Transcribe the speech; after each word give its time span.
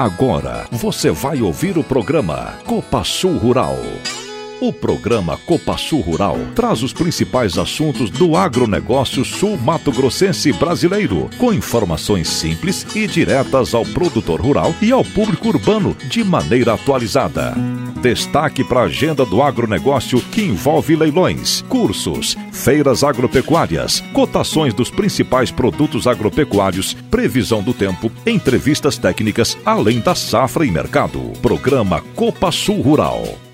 Agora 0.00 0.66
você 0.72 1.10
vai 1.10 1.42
ouvir 1.42 1.76
o 1.76 1.84
programa 1.84 2.54
Copa 2.64 3.04
Sul 3.04 3.36
Rural. 3.36 3.76
O 4.58 4.72
programa 4.72 5.36
Copa 5.36 5.76
Sul 5.76 6.00
Rural 6.00 6.38
traz 6.54 6.82
os 6.82 6.94
principais 6.94 7.58
assuntos 7.58 8.08
do 8.08 8.34
agronegócio 8.34 9.22
sul-mato-grossense 9.26 10.54
brasileiro, 10.54 11.28
com 11.36 11.52
informações 11.52 12.28
simples 12.28 12.86
e 12.96 13.06
diretas 13.06 13.74
ao 13.74 13.84
produtor 13.84 14.40
rural 14.40 14.74
e 14.80 14.90
ao 14.90 15.04
público 15.04 15.48
urbano 15.48 15.94
de 16.08 16.24
maneira 16.24 16.72
atualizada. 16.72 17.52
Destaque 17.90 18.64
para 18.64 18.80
a 18.80 18.84
agenda 18.84 19.24
do 19.26 19.42
agronegócio 19.42 20.20
que 20.20 20.42
envolve 20.42 20.96
leilões, 20.96 21.62
cursos, 21.68 22.36
feiras 22.52 23.04
agropecuárias, 23.04 24.00
cotações 24.12 24.72
dos 24.72 24.90
principais 24.90 25.50
produtos 25.50 26.06
agropecuários, 26.06 26.94
previsão 27.10 27.62
do 27.62 27.74
tempo, 27.74 28.10
entrevistas 28.24 28.96
técnicas, 28.96 29.58
além 29.64 30.00
da 30.00 30.14
safra 30.14 30.64
e 30.64 30.70
mercado. 30.70 31.20
Programa 31.42 32.00
Copa 32.14 32.50
Sul 32.50 32.80
Rural. 32.80 33.49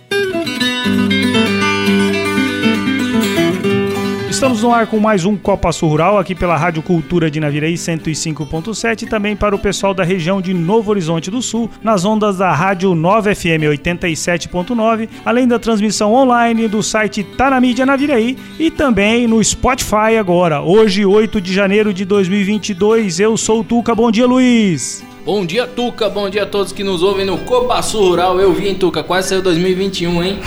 Estamos 4.37 4.63
no 4.63 4.71
ar 4.71 4.87
com 4.87 5.01
mais 5.01 5.25
um 5.25 5.35
Copa 5.35 5.73
Sul 5.73 5.89
Rural 5.89 6.19
aqui 6.19 6.35
pela 6.35 6.59
Rádio 6.59 6.83
Cultura 6.83 7.31
de 7.31 7.41
Naviraí 7.41 7.73
105.7 7.73 9.05
e 9.05 9.07
também 9.07 9.35
para 9.35 9.57
o 9.57 9.59
pessoal 9.59 9.95
da 9.95 10.05
região 10.05 10.43
de 10.43 10.53
Novo 10.53 10.91
Horizonte 10.91 11.31
do 11.31 11.41
Sul, 11.41 11.71
nas 11.83 12.05
ondas 12.05 12.37
da 12.37 12.53
Rádio 12.53 12.95
9 12.95 13.35
FM 13.35 13.65
87.9, 13.65 15.09
além 15.25 15.49
da 15.49 15.59
transmissão 15.59 16.13
online 16.13 16.69
do 16.69 16.83
site 16.83 17.25
Tá 17.25 17.49
na 17.49 17.59
Mídia 17.59 17.87
Naviraí 17.87 18.37
e 18.59 18.71
também 18.71 19.27
no 19.27 19.43
Spotify 19.43 20.19
agora, 20.21 20.61
hoje 20.61 21.07
8 21.07 21.41
de 21.41 21.55
janeiro 21.55 21.95
de 21.95 22.05
2022. 22.05 23.19
Eu 23.19 23.39
sou 23.39 23.61
o 23.61 23.65
Tuca, 23.65 23.95
bom 23.95 24.11
dia 24.11 24.27
Luiz. 24.27 25.03
Bom 25.25 25.47
dia, 25.47 25.67
Tuca. 25.67 26.11
Bom 26.11 26.29
dia 26.29 26.43
a 26.43 26.47
todos 26.47 26.75
que 26.75 26.85
nos 26.85 27.03
ouvem 27.03 27.25
no 27.25 27.39
Copa 27.39 27.81
Sul 27.81 28.11
Rural. 28.11 28.39
Eu 28.39 28.53
vi, 28.53 28.69
hein, 28.69 28.75
Tuca? 28.75 29.03
Quase 29.03 29.31
saiu 29.31 29.41
2021, 29.41 30.23
hein? 30.23 30.39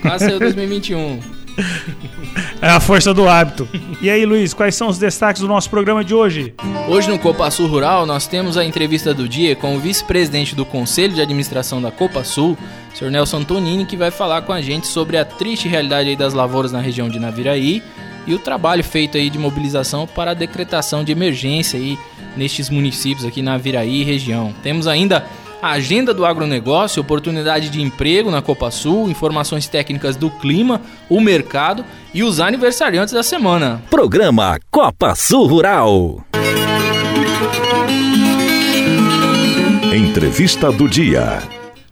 Quase 0.00 0.24
saiu 0.24 0.40
2021. 0.40 1.20
É 2.60 2.68
a 2.68 2.80
força 2.80 3.12
do 3.12 3.28
hábito. 3.28 3.68
E 4.00 4.08
aí, 4.08 4.24
Luiz, 4.24 4.54
quais 4.54 4.74
são 4.74 4.88
os 4.88 4.98
destaques 4.98 5.42
do 5.42 5.48
nosso 5.48 5.68
programa 5.68 6.02
de 6.02 6.14
hoje? 6.14 6.54
Hoje 6.88 7.08
no 7.08 7.18
Copa 7.18 7.50
Sul 7.50 7.66
Rural 7.66 8.06
nós 8.06 8.26
temos 8.26 8.56
a 8.56 8.64
entrevista 8.64 9.12
do 9.12 9.28
dia 9.28 9.54
com 9.54 9.76
o 9.76 9.80
vice-presidente 9.80 10.54
do 10.54 10.64
Conselho 10.64 11.14
de 11.14 11.20
Administração 11.20 11.82
da 11.82 11.90
Copa 11.90 12.24
Sul, 12.24 12.56
Sr. 12.94 13.10
Nelson 13.10 13.42
Tonini, 13.42 13.84
que 13.84 13.96
vai 13.96 14.10
falar 14.10 14.42
com 14.42 14.52
a 14.52 14.62
gente 14.62 14.86
sobre 14.86 15.18
a 15.18 15.24
triste 15.24 15.68
realidade 15.68 16.16
das 16.16 16.32
lavouras 16.32 16.72
na 16.72 16.80
região 16.80 17.08
de 17.08 17.18
Naviraí 17.18 17.82
e 18.26 18.34
o 18.34 18.38
trabalho 18.38 18.82
feito 18.82 19.16
aí 19.16 19.30
de 19.30 19.38
mobilização 19.38 20.06
para 20.06 20.32
a 20.32 20.34
decretação 20.34 21.04
de 21.04 21.12
emergência 21.12 21.78
aí 21.78 21.98
nestes 22.36 22.68
municípios 22.68 23.24
aqui 23.24 23.42
na 23.42 23.56
Viraí 23.56 24.02
região. 24.02 24.54
Temos 24.62 24.86
ainda 24.86 25.24
a 25.60 25.70
agenda 25.70 26.12
do 26.12 26.24
agronegócio, 26.24 27.00
oportunidade 27.00 27.70
de 27.70 27.80
emprego 27.80 28.30
na 28.30 28.42
Copa 28.42 28.70
Sul, 28.70 29.08
informações 29.08 29.66
técnicas 29.66 30.16
do 30.16 30.30
clima, 30.30 30.80
o 31.08 31.20
mercado 31.20 31.84
e 32.12 32.22
os 32.22 32.40
aniversariantes 32.40 33.14
da 33.14 33.22
semana. 33.22 33.82
Programa 33.90 34.58
Copa 34.70 35.14
Sul 35.14 35.46
Rural. 35.46 36.24
Entrevista 39.94 40.70
do 40.70 40.88
dia. 40.88 41.42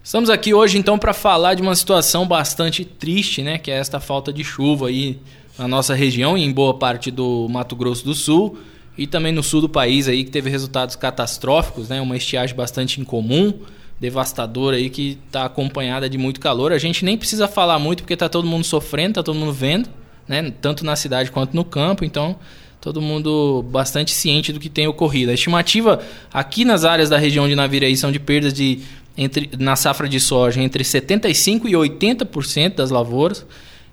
Estamos 0.02 0.28
aqui 0.28 0.52
hoje 0.52 0.76
então 0.76 0.98
para 0.98 1.14
falar 1.14 1.54
de 1.54 1.62
uma 1.62 1.74
situação 1.74 2.26
bastante 2.26 2.84
triste, 2.84 3.42
né, 3.42 3.56
que 3.56 3.70
é 3.70 3.78
esta 3.78 3.98
falta 3.98 4.30
de 4.32 4.44
chuva 4.44 4.88
aí 4.88 5.18
na 5.58 5.66
nossa 5.66 5.94
região 5.94 6.36
e 6.36 6.44
em 6.44 6.52
boa 6.52 6.74
parte 6.74 7.10
do 7.10 7.48
Mato 7.48 7.74
Grosso 7.74 8.04
do 8.04 8.14
Sul 8.14 8.58
e 8.96 9.06
também 9.06 9.32
no 9.32 9.42
sul 9.42 9.60
do 9.60 9.68
país 9.68 10.08
aí 10.08 10.24
que 10.24 10.30
teve 10.30 10.48
resultados 10.48 10.94
catastróficos, 10.94 11.88
né? 11.88 12.00
Uma 12.00 12.16
estiagem 12.16 12.54
bastante 12.54 13.00
incomum, 13.00 13.52
devastadora 14.00 14.76
aí 14.76 14.88
que 14.88 15.18
está 15.26 15.44
acompanhada 15.44 16.08
de 16.08 16.16
muito 16.16 16.40
calor. 16.40 16.72
A 16.72 16.78
gente 16.78 17.04
nem 17.04 17.18
precisa 17.18 17.48
falar 17.48 17.78
muito 17.78 18.02
porque 18.02 18.14
está 18.14 18.28
todo 18.28 18.46
mundo 18.46 18.64
sofrendo, 18.64 19.10
está 19.10 19.22
todo 19.22 19.36
mundo 19.36 19.52
vendo, 19.52 19.88
né? 20.28 20.52
Tanto 20.60 20.84
na 20.84 20.94
cidade 20.94 21.30
quanto 21.30 21.54
no 21.54 21.64
campo, 21.64 22.04
então 22.04 22.36
todo 22.80 23.00
mundo 23.00 23.64
bastante 23.70 24.12
ciente 24.12 24.52
do 24.52 24.60
que 24.60 24.68
tem 24.68 24.86
ocorrido. 24.86 25.30
A 25.30 25.34
estimativa 25.34 26.00
aqui 26.32 26.64
nas 26.64 26.84
áreas 26.84 27.08
da 27.08 27.18
região 27.18 27.48
de 27.48 27.56
Naviraí 27.56 27.96
são 27.96 28.12
de 28.12 28.20
perdas 28.20 28.52
de 28.52 28.80
entre 29.16 29.50
na 29.58 29.76
safra 29.76 30.08
de 30.08 30.20
soja 30.20 30.60
entre 30.60 30.84
75 30.84 31.68
e 31.68 31.72
80% 31.72 32.74
das 32.74 32.90
lavouras. 32.90 33.44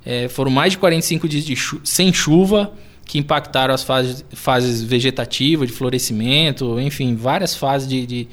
É, 0.05 0.27
foram 0.27 0.51
mais 0.51 0.73
de 0.73 0.79
45 0.79 1.27
dias 1.27 1.45
de 1.45 1.55
chu 1.55 1.79
sem 1.83 2.11
chuva 2.11 2.71
que 3.05 3.19
impactaram 3.19 3.73
as 3.73 3.83
fases, 3.83 4.23
fases 4.31 4.81
vegetativas, 4.81 5.67
de 5.67 5.73
florescimento, 5.73 6.79
enfim, 6.79 7.15
várias 7.15 7.55
fases 7.55 7.87
de, 7.87 8.05
de, 8.05 8.27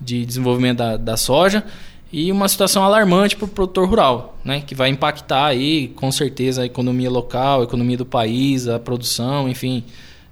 de 0.00 0.24
desenvolvimento 0.24 0.78
da, 0.78 0.96
da 0.96 1.16
soja 1.16 1.64
e 2.12 2.30
uma 2.32 2.48
situação 2.48 2.82
alarmante 2.82 3.36
para 3.36 3.44
o 3.44 3.48
produtor 3.48 3.88
rural, 3.88 4.38
né, 4.44 4.62
que 4.66 4.74
vai 4.74 4.88
impactar 4.88 5.46
aí 5.46 5.88
com 5.88 6.10
certeza 6.10 6.62
a 6.62 6.66
economia 6.66 7.10
local, 7.10 7.60
a 7.60 7.64
economia 7.64 7.96
do 7.96 8.06
país, 8.06 8.66
a 8.66 8.78
produção, 8.78 9.48
enfim, 9.48 9.84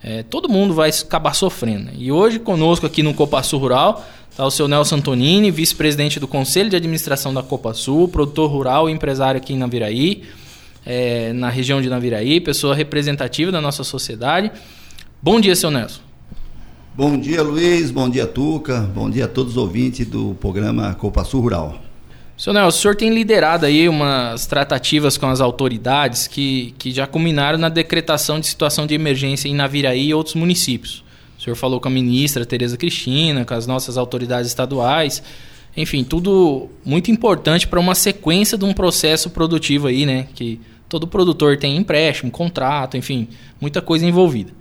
é, 0.03 0.22
todo 0.22 0.49
mundo 0.49 0.75
vai 0.75 0.91
acabar 0.91 1.34
sofrendo. 1.34 1.91
E 1.97 2.10
hoje 2.10 2.38
conosco 2.38 2.87
aqui 2.87 3.03
no 3.03 3.15
Copa 3.15 3.43
Sul 3.43 3.60
Rural 3.60 4.05
está 4.31 4.44
o 4.44 4.50
seu 4.50 4.66
Nelson 4.69 4.97
Antonini, 4.97 5.50
vice-presidente 5.50 6.19
do 6.19 6.26
Conselho 6.26 6.70
de 6.70 6.76
Administração 6.76 7.32
da 7.32 7.43
Copa 7.43 7.72
Sul, 7.75 8.09
produtor 8.09 8.50
rural 8.50 8.88
e 8.88 8.93
empresário 8.93 9.41
aqui 9.41 9.55
em 9.55 9.56
Naviraí 9.56 10.25
é, 10.88 11.34
na 11.34 11.50
região 11.50 11.82
de 11.82 11.91
Naviraí, 11.91 12.41
pessoa 12.41 12.75
representativa 12.75 13.53
da 13.53 13.60
nossa 13.60 13.84
sociedade. 13.84 14.50
Bom 15.22 15.38
dia, 15.38 15.54
seu 15.54 15.71
Nelson. 15.71 16.00
Bom 16.97 17.19
dia, 17.19 17.43
Luiz. 17.43 17.91
Bom 17.91 18.09
dia, 18.09 18.26
Tuca. 18.26 18.81
Bom 18.81 19.10
dia 19.10 19.26
a 19.26 19.28
todos 19.28 19.53
os 19.53 19.59
ouvintes 19.59 20.06
do 20.06 20.34
programa 20.41 20.94
Copa 20.94 21.22
Sul 21.25 21.43
Rural. 21.43 21.78
Seu 22.38 22.54
Nelson, 22.54 22.69
o 22.69 22.81
senhor 22.81 22.97
tem 22.97 23.12
liderado 23.12 23.66
aí 23.66 23.87
umas 23.87 24.47
tratativas 24.47 25.19
com 25.19 25.26
as 25.26 25.43
autoridades 25.43 26.26
que, 26.26 26.75
que 26.78 26.91
já 26.91 27.06
culminaram 27.06 27.59
na 27.59 27.69
decretação 27.69 28.41
de 28.41 28.47
situação 28.47 28.87
de 28.87 28.94
emergência 28.94 29.47
em 29.47 29.55
Naviraí 29.55 30.09
e 30.09 30.15
outros 30.15 30.37
municípios. 30.37 31.05
O 31.38 31.43
senhor 31.43 31.55
falou 31.55 31.81
com 31.81 31.88
a 31.88 31.91
ministra 31.91 32.47
Tereza 32.47 32.78
Cristina, 32.78 33.44
com 33.44 33.53
as 33.53 33.66
nossas 33.66 33.99
autoridades 33.99 34.49
estaduais. 34.49 35.22
Enfim, 35.76 36.03
tudo 36.03 36.70
muito 36.82 37.10
importante 37.10 37.69
para 37.69 37.78
uma 37.78 37.94
sequência 37.94 38.56
de 38.56 38.65
um 38.65 38.72
processo 38.72 39.28
produtivo 39.28 39.87
aí, 39.87 40.06
né? 40.06 40.26
Que 40.34 40.59
Todo 40.88 41.06
produtor 41.06 41.56
tem 41.56 41.76
empréstimo, 41.76 42.31
contrato, 42.31 42.97
enfim, 42.97 43.28
muita 43.60 43.81
coisa 43.82 44.06
envolvida. 44.06 44.53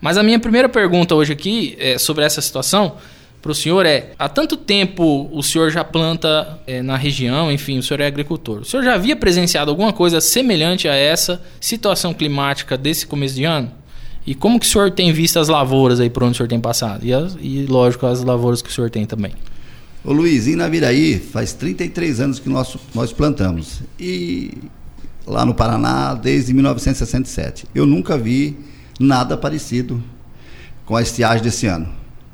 Mas 0.00 0.18
a 0.18 0.22
minha 0.22 0.38
primeira 0.38 0.68
pergunta 0.68 1.14
hoje 1.14 1.32
aqui 1.32 1.76
é 1.78 1.96
sobre 1.96 2.24
essa 2.24 2.40
situação 2.40 2.96
para 3.42 3.50
o 3.50 3.54
senhor 3.54 3.84
é: 3.84 4.12
há 4.16 4.28
tanto 4.28 4.56
tempo 4.56 5.28
o 5.32 5.42
senhor 5.42 5.68
já 5.70 5.82
planta 5.82 6.60
é, 6.64 6.80
na 6.80 6.96
região, 6.96 7.50
enfim, 7.50 7.78
o 7.78 7.82
senhor 7.82 8.00
é 8.00 8.06
agricultor. 8.06 8.60
O 8.60 8.64
senhor 8.64 8.84
já 8.84 8.94
havia 8.94 9.16
presenciado 9.16 9.68
alguma 9.68 9.92
coisa 9.92 10.20
semelhante 10.20 10.88
a 10.88 10.94
essa 10.94 11.42
situação 11.60 12.14
climática 12.14 12.78
desse 12.78 13.04
começo 13.04 13.34
de 13.34 13.44
ano? 13.44 13.70
E 14.24 14.36
como 14.36 14.60
que 14.60 14.66
o 14.66 14.68
senhor 14.68 14.92
tem 14.92 15.12
visto 15.12 15.40
as 15.40 15.48
lavouras 15.48 15.98
aí 15.98 16.08
por 16.08 16.22
onde 16.22 16.34
o 16.34 16.36
senhor 16.36 16.48
tem 16.48 16.60
passado? 16.60 17.04
E, 17.04 17.12
as, 17.12 17.36
e 17.40 17.66
lógico, 17.66 18.06
as 18.06 18.22
lavouras 18.22 18.62
que 18.62 18.70
o 18.70 18.72
senhor 18.72 18.88
tem 18.88 19.04
também. 19.04 19.32
Ô 20.04 20.12
Luiz, 20.12 20.46
em 20.46 20.54
Naviraí 20.54 21.18
faz 21.18 21.52
33 21.52 22.20
anos 22.20 22.38
que 22.38 22.48
nós, 22.48 22.76
nós 22.94 23.12
plantamos. 23.12 23.82
E 23.98 24.52
lá 25.26 25.44
no 25.44 25.54
Paraná 25.54 26.14
desde 26.14 26.52
1967. 26.52 27.66
Eu 27.74 27.86
nunca 27.86 28.16
vi 28.18 28.56
nada 28.98 29.36
parecido 29.36 30.02
com 30.84 30.96
a 30.96 31.02
estiagem 31.02 31.42
desse 31.42 31.66
ano. 31.66 31.88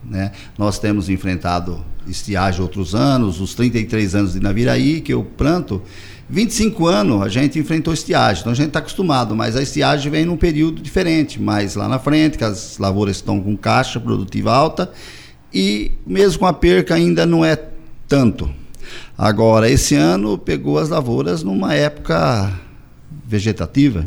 Né? 0.04 0.32
Nós 0.56 0.78
temos 0.78 1.08
enfrentado 1.08 1.84
estiagem 2.06 2.62
outros 2.62 2.94
anos, 2.94 3.40
os 3.40 3.54
33 3.54 4.14
anos 4.14 4.32
de 4.32 4.40
Naviraí, 4.40 5.00
que 5.00 5.12
eu 5.12 5.22
planto, 5.22 5.82
25 6.30 6.86
anos 6.86 7.22
a 7.22 7.28
gente 7.28 7.58
enfrentou 7.58 7.92
estiagem, 7.92 8.40
então 8.40 8.52
a 8.52 8.54
gente 8.54 8.68
está 8.68 8.78
acostumado, 8.78 9.34
mas 9.34 9.56
a 9.56 9.62
estiagem 9.62 10.10
vem 10.10 10.24
num 10.24 10.36
período 10.36 10.82
diferente, 10.82 11.40
mais 11.40 11.74
lá 11.74 11.88
na 11.88 11.98
frente, 11.98 12.36
que 12.36 12.44
as 12.44 12.78
lavouras 12.78 13.16
estão 13.16 13.40
com 13.40 13.56
caixa 13.56 13.98
produtiva 13.98 14.52
alta 14.52 14.90
e 15.52 15.92
mesmo 16.06 16.40
com 16.40 16.46
a 16.46 16.52
perca 16.52 16.94
ainda 16.94 17.24
não 17.24 17.44
é 17.44 17.58
tanto. 18.06 18.50
Agora, 19.16 19.70
esse 19.70 19.94
ano 19.94 20.38
pegou 20.38 20.78
as 20.78 20.88
lavouras 20.88 21.42
numa 21.42 21.74
época 21.74 22.52
vegetativa, 23.28 24.06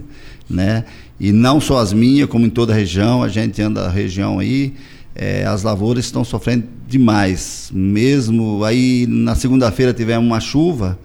né? 0.49 0.83
E 1.19 1.31
não 1.31 1.61
só 1.61 1.77
as 1.77 1.93
minhas, 1.93 2.27
como 2.27 2.45
em 2.45 2.49
toda 2.49 2.73
a 2.73 2.75
região, 2.75 3.21
a 3.21 3.29
gente 3.29 3.61
anda 3.61 3.85
a 3.85 3.89
região 3.89 4.39
aí, 4.39 4.73
é, 5.15 5.45
as 5.45 5.61
lavouras 5.61 6.05
estão 6.05 6.23
sofrendo 6.23 6.65
demais. 6.87 7.69
Mesmo 7.71 8.63
aí 8.63 9.05
na 9.07 9.35
segunda-feira 9.35 9.93
tivemos 9.93 10.25
uma 10.25 10.39
chuva, 10.39 10.97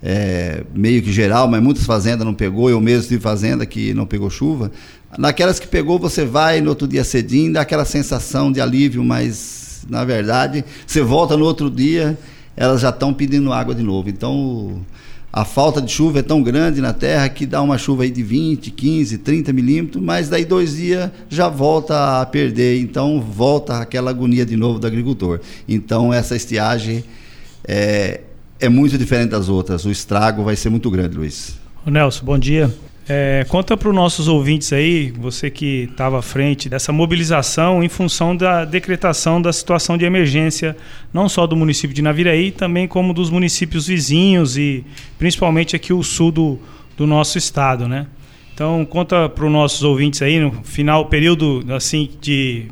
é, 0.00 0.62
meio 0.72 1.02
que 1.02 1.12
geral, 1.12 1.48
mas 1.48 1.60
muitas 1.60 1.84
fazendas 1.84 2.24
não 2.24 2.34
pegou, 2.34 2.70
eu 2.70 2.80
mesmo 2.80 3.08
tive 3.08 3.20
fazenda 3.20 3.66
que 3.66 3.92
não 3.92 4.06
pegou 4.06 4.30
chuva. 4.30 4.70
Naquelas 5.18 5.58
que 5.58 5.66
pegou, 5.66 5.98
você 5.98 6.24
vai 6.24 6.60
no 6.60 6.68
outro 6.68 6.86
dia 6.86 7.02
cedinho, 7.02 7.52
dá 7.52 7.62
aquela 7.62 7.84
sensação 7.84 8.52
de 8.52 8.60
alívio, 8.60 9.02
mas 9.02 9.84
na 9.88 10.04
verdade, 10.04 10.64
você 10.86 11.02
volta 11.02 11.36
no 11.36 11.44
outro 11.44 11.70
dia, 11.70 12.16
elas 12.56 12.80
já 12.80 12.90
estão 12.90 13.12
pedindo 13.12 13.52
água 13.52 13.74
de 13.74 13.82
novo. 13.82 14.08
Então, 14.08 14.80
a 15.36 15.44
falta 15.44 15.82
de 15.82 15.92
chuva 15.92 16.20
é 16.20 16.22
tão 16.22 16.42
grande 16.42 16.80
na 16.80 16.94
terra 16.94 17.28
que 17.28 17.44
dá 17.44 17.60
uma 17.60 17.76
chuva 17.76 18.04
aí 18.04 18.10
de 18.10 18.22
20, 18.22 18.70
15, 18.70 19.18
30 19.18 19.52
milímetros, 19.52 20.02
mas 20.02 20.30
daí 20.30 20.46
dois 20.46 20.76
dias 20.76 21.10
já 21.28 21.46
volta 21.46 22.22
a 22.22 22.24
perder, 22.24 22.80
então 22.80 23.20
volta 23.20 23.76
aquela 23.76 24.08
agonia 24.08 24.46
de 24.46 24.56
novo 24.56 24.78
do 24.78 24.86
agricultor. 24.86 25.40
Então 25.68 26.10
essa 26.10 26.34
estiagem 26.34 27.04
é, 27.68 28.22
é 28.58 28.70
muito 28.70 28.96
diferente 28.96 29.32
das 29.32 29.50
outras. 29.50 29.84
O 29.84 29.90
estrago 29.90 30.42
vai 30.42 30.56
ser 30.56 30.70
muito 30.70 30.90
grande, 30.90 31.18
Luiz. 31.18 31.58
O 31.84 31.90
Nelson, 31.90 32.24
bom 32.24 32.38
dia. 32.38 32.74
É, 33.08 33.46
conta 33.48 33.76
para 33.76 33.88
os 33.88 33.94
nossos 33.94 34.26
ouvintes 34.26 34.72
aí, 34.72 35.12
você 35.12 35.48
que 35.48 35.88
estava 35.88 36.18
à 36.18 36.22
frente 36.22 36.68
dessa 36.68 36.92
mobilização 36.92 37.80
em 37.80 37.88
função 37.88 38.36
da 38.36 38.64
decretação 38.64 39.40
da 39.40 39.52
situação 39.52 39.96
de 39.96 40.04
emergência, 40.04 40.76
não 41.12 41.28
só 41.28 41.46
do 41.46 41.54
município 41.54 41.94
de 41.94 42.02
Naviraí, 42.02 42.50
também 42.50 42.88
como 42.88 43.14
dos 43.14 43.30
municípios 43.30 43.86
vizinhos 43.86 44.58
e 44.58 44.84
principalmente 45.16 45.76
aqui 45.76 45.92
o 45.92 46.02
sul 46.02 46.32
do, 46.32 46.58
do 46.96 47.06
nosso 47.06 47.38
estado, 47.38 47.86
né? 47.86 48.08
Então 48.52 48.84
conta 48.84 49.28
para 49.28 49.44
os 49.44 49.52
nossos 49.52 49.84
ouvintes 49.84 50.20
aí 50.20 50.40
no 50.40 50.50
final 50.64 51.06
período 51.06 51.64
assim 51.74 52.10
de 52.20 52.66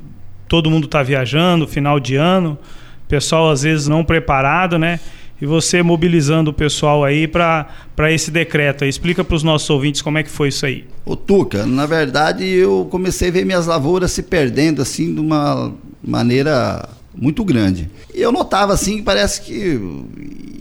todo 0.49 0.69
mundo 0.69 0.87
está 0.87 1.01
viajando, 1.01 1.69
final 1.69 2.01
de 2.01 2.17
ano, 2.17 2.59
pessoal 3.07 3.51
às 3.51 3.63
vezes 3.63 3.87
não 3.87 4.03
preparado, 4.03 4.81
né? 4.81 4.99
E 5.41 5.47
você 5.47 5.83
mobilizando 5.83 6.51
o 6.51 6.55
pessoal 6.55 7.05
aí 7.05 7.27
para 7.27 7.67
esse 8.11 8.31
decreto. 8.31 8.85
Explica 8.85 9.25
para 9.25 9.37
os 9.37 9.43
nossos 9.43 9.69
ouvintes 9.69 10.01
como 10.03 10.19
é 10.19 10.23
que 10.23 10.31
foi 10.31 10.49
isso 10.49 10.65
aí. 10.65 10.85
Ô 11.05 11.17
Tuca, 11.17 11.67
na 11.67 11.87
verdade 11.87 12.45
eu 12.45 12.87
comecei 12.91 13.29
a 13.29 13.33
ver 13.33 13.45
minhas 13.45 13.67
lavouras 13.67 14.13
se 14.13 14.23
perdendo 14.23 14.81
assim 14.81 15.15
de 15.15 15.21
uma 15.21 15.73
maneira 16.03 16.89
muito 17.15 17.45
grande. 17.45 17.91
E 18.15 18.21
eu 18.21 18.33
notava 18.33 18.73
assim 18.73 18.97
que 18.97 19.03
parece 19.03 19.41
que 19.43 19.81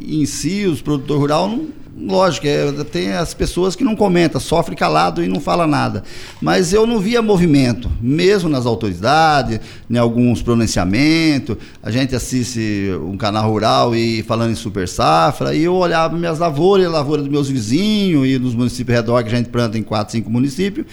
em 0.05 0.25
si 0.25 0.65
os 0.65 0.81
produtores 0.81 1.21
rurais 1.21 1.49
não 1.49 1.82
lógico, 2.05 2.47
é, 2.47 2.71
tem 2.83 3.13
as 3.13 3.33
pessoas 3.33 3.75
que 3.75 3.83
não 3.83 3.95
comentam, 3.95 4.39
sofre 4.39 4.75
calado 4.75 5.23
e 5.23 5.27
não 5.27 5.39
fala 5.39 5.65
nada. 5.65 6.03
Mas 6.41 6.73
eu 6.73 6.85
não 6.85 6.99
via 6.99 7.21
movimento, 7.21 7.89
mesmo 8.01 8.49
nas 8.49 8.65
autoridades, 8.65 9.59
em 9.89 9.97
alguns 9.97 10.41
pronunciamentos. 10.41 11.57
A 11.81 11.89
gente 11.91 12.15
assiste 12.15 12.89
um 13.03 13.17
canal 13.17 13.49
rural 13.49 13.95
e 13.95 14.23
falando 14.23 14.51
em 14.51 14.55
super 14.55 14.87
safra, 14.87 15.53
e 15.55 15.63
eu 15.63 15.75
olhava 15.75 16.17
minhas 16.17 16.39
lavouras, 16.39 16.87
a 16.87 16.89
lavoura 16.89 17.21
dos 17.21 17.31
meus 17.31 17.49
vizinhos 17.49 18.27
e 18.27 18.37
dos 18.37 18.55
municípios 18.55 18.95
redor, 18.95 19.23
que 19.23 19.33
a 19.33 19.37
gente 19.37 19.49
planta 19.49 19.77
em 19.77 19.83
quatro, 19.83 20.11
cinco 20.11 20.29
municípios, 20.29 20.85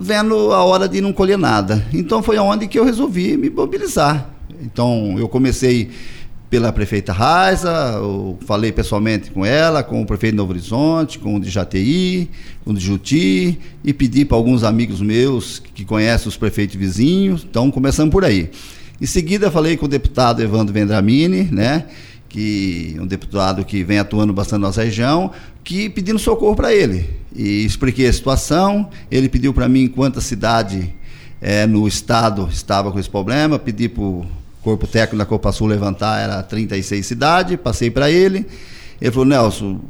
vendo 0.00 0.52
a 0.52 0.64
hora 0.64 0.88
de 0.88 1.00
não 1.00 1.12
colher 1.12 1.38
nada. 1.38 1.84
Então 1.92 2.22
foi 2.22 2.38
onde 2.38 2.66
que 2.66 2.78
eu 2.78 2.84
resolvi 2.84 3.36
me 3.36 3.50
mobilizar. 3.50 4.30
Então 4.60 5.16
eu 5.18 5.28
comecei 5.28 5.90
pela 6.50 6.72
prefeita 6.72 7.12
Raiza, 7.12 8.00
falei 8.46 8.72
pessoalmente 8.72 9.30
com 9.30 9.44
ela, 9.44 9.82
com 9.82 10.00
o 10.00 10.06
prefeito 10.06 10.32
de 10.32 10.38
Novo 10.38 10.52
Horizonte, 10.52 11.18
com 11.18 11.36
o 11.36 11.40
de 11.40 11.50
Jati, 11.50 12.30
com 12.64 12.70
o 12.70 12.74
de 12.74 12.80
Juti, 12.80 13.58
e 13.84 13.92
pedi 13.92 14.24
para 14.24 14.36
alguns 14.36 14.64
amigos 14.64 15.00
meus 15.00 15.58
que 15.58 15.84
conhecem 15.84 16.28
os 16.28 16.36
prefeitos 16.36 16.76
vizinhos, 16.76 17.46
então 17.48 17.70
começando 17.70 18.10
por 18.10 18.24
aí. 18.24 18.50
Em 19.00 19.06
seguida 19.06 19.50
falei 19.50 19.76
com 19.76 19.86
o 19.86 19.88
deputado 19.88 20.42
Evandro 20.42 20.72
Vendramini, 20.72 21.44
né, 21.44 21.84
que 22.28 22.94
é 22.96 23.00
um 23.00 23.06
deputado 23.06 23.64
que 23.64 23.84
vem 23.84 23.98
atuando 23.98 24.32
bastante 24.32 24.60
na 24.60 24.68
nossa 24.68 24.82
região, 24.82 25.30
que 25.62 25.88
pedindo 25.90 26.18
socorro 26.18 26.56
para 26.56 26.74
ele. 26.74 27.08
E 27.34 27.64
expliquei 27.64 28.08
a 28.08 28.12
situação, 28.12 28.88
ele 29.10 29.28
pediu 29.28 29.52
para 29.52 29.68
mim 29.68 29.86
quanta 29.86 30.20
cidade 30.20 30.94
é, 31.40 31.66
no 31.66 31.86
estado 31.86 32.48
estava 32.50 32.90
com 32.90 32.98
esse 32.98 33.08
problema, 33.08 33.58
pedi 33.58 33.88
para 33.88 34.02
corpo 34.68 34.86
técnico 34.86 35.16
da 35.16 35.24
Copa 35.24 35.50
Sul 35.50 35.66
levantar 35.66 36.20
era 36.20 36.42
36 36.42 37.06
cidades, 37.06 37.56
passei 37.56 37.90
para 37.90 38.10
ele. 38.10 38.46
Ele 39.00 39.10
falou: 39.10 39.24
Nelson, 39.24 39.80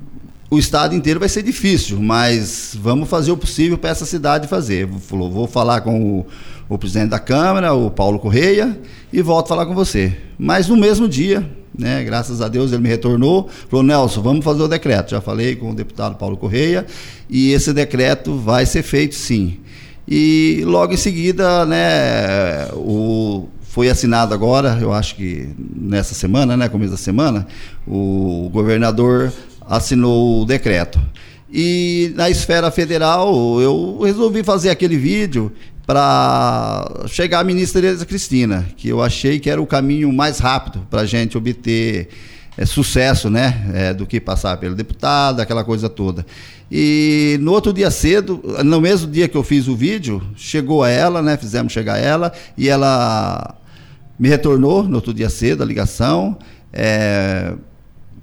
o 0.48 0.56
estado 0.56 0.94
inteiro 0.94 1.18
vai 1.18 1.28
ser 1.28 1.42
difícil, 1.42 2.00
mas 2.00 2.76
vamos 2.80 3.08
fazer 3.08 3.32
o 3.32 3.36
possível 3.36 3.76
para 3.76 3.90
essa 3.90 4.06
cidade 4.06 4.46
fazer. 4.46 4.88
Falou: 5.00 5.28
vou 5.32 5.48
falar 5.48 5.80
com 5.80 6.20
o, 6.20 6.26
o, 6.68 6.78
presidente 6.78 7.10
da 7.10 7.18
Câmara, 7.18 7.74
o 7.74 7.90
Paulo 7.90 8.20
Correia, 8.20 8.78
e 9.12 9.20
volto 9.20 9.46
a 9.46 9.48
falar 9.48 9.66
com 9.66 9.74
você. 9.74 10.16
Mas 10.38 10.68
no 10.68 10.76
mesmo 10.76 11.08
dia, 11.08 11.50
né, 11.76 12.04
graças 12.04 12.40
a 12.40 12.46
Deus, 12.46 12.70
ele 12.70 12.82
me 12.82 12.88
retornou, 12.88 13.50
falou: 13.68 13.84
Nelson, 13.84 14.22
vamos 14.22 14.44
fazer 14.44 14.62
o 14.62 14.68
decreto. 14.68 15.10
Já 15.10 15.20
falei 15.20 15.56
com 15.56 15.72
o 15.72 15.74
deputado 15.74 16.14
Paulo 16.14 16.36
Correia, 16.36 16.86
e 17.28 17.50
esse 17.50 17.72
decreto 17.72 18.36
vai 18.36 18.64
ser 18.64 18.84
feito 18.84 19.16
sim. 19.16 19.58
E 20.06 20.62
logo 20.64 20.94
em 20.94 20.96
seguida, 20.96 21.66
né, 21.66 22.68
o 22.74 23.48
foi 23.78 23.88
assinado 23.88 24.34
agora, 24.34 24.76
eu 24.80 24.92
acho 24.92 25.14
que 25.14 25.50
nessa 25.56 26.12
semana, 26.12 26.56
né, 26.56 26.68
começo 26.68 26.90
da 26.90 26.96
semana, 26.96 27.46
o 27.86 28.50
governador 28.52 29.32
assinou 29.64 30.42
o 30.42 30.44
decreto. 30.44 31.00
E 31.48 32.12
na 32.16 32.28
esfera 32.28 32.72
federal, 32.72 33.60
eu 33.60 34.00
resolvi 34.02 34.42
fazer 34.42 34.70
aquele 34.70 34.96
vídeo 34.96 35.52
para 35.86 37.04
chegar 37.06 37.38
à 37.38 37.44
ministra 37.44 37.80
Tereza 37.80 38.04
Cristina, 38.04 38.66
que 38.76 38.88
eu 38.88 39.00
achei 39.00 39.38
que 39.38 39.48
era 39.48 39.62
o 39.62 39.66
caminho 39.66 40.12
mais 40.12 40.40
rápido 40.40 40.84
para 40.90 41.02
a 41.02 41.06
gente 41.06 41.38
obter 41.38 42.08
é, 42.56 42.66
sucesso, 42.66 43.30
né, 43.30 43.64
é, 43.72 43.94
do 43.94 44.06
que 44.06 44.20
passar 44.20 44.56
pelo 44.56 44.74
deputado, 44.74 45.38
aquela 45.38 45.62
coisa 45.62 45.88
toda. 45.88 46.26
E 46.68 47.38
no 47.40 47.52
outro 47.52 47.72
dia 47.72 47.92
cedo, 47.92 48.42
no 48.64 48.80
mesmo 48.80 49.08
dia 49.08 49.28
que 49.28 49.36
eu 49.36 49.44
fiz 49.44 49.68
o 49.68 49.76
vídeo, 49.76 50.20
chegou 50.34 50.82
a 50.82 50.88
ela, 50.88 51.22
né, 51.22 51.36
fizemos 51.36 51.72
chegar 51.72 51.94
a 51.94 51.98
ela, 51.98 52.32
e 52.56 52.68
ela 52.68 53.54
me 54.18 54.28
retornou 54.28 54.82
no 54.82 54.96
outro 54.96 55.14
dia 55.14 55.30
cedo 55.30 55.62
a 55.62 55.66
ligação. 55.66 56.36
É, 56.72 57.54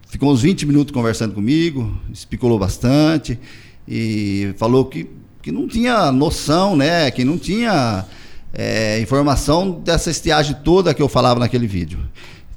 ficou 0.07 0.31
uns 0.31 0.41
20 0.41 0.65
minutos 0.65 0.93
conversando 0.93 1.33
comigo, 1.33 1.97
especulou 2.11 2.59
bastante 2.59 3.39
e 3.87 4.53
falou 4.57 4.85
que, 4.85 5.09
que 5.41 5.51
não 5.51 5.67
tinha 5.67 6.11
noção, 6.11 6.75
né? 6.75 7.09
Que 7.11 7.23
não 7.23 7.37
tinha 7.37 8.05
é, 8.53 8.99
informação 8.99 9.71
dessa 9.71 10.11
estiagem 10.11 10.57
toda 10.63 10.93
que 10.93 11.01
eu 11.01 11.07
falava 11.07 11.39
naquele 11.39 11.67
vídeo. 11.67 11.99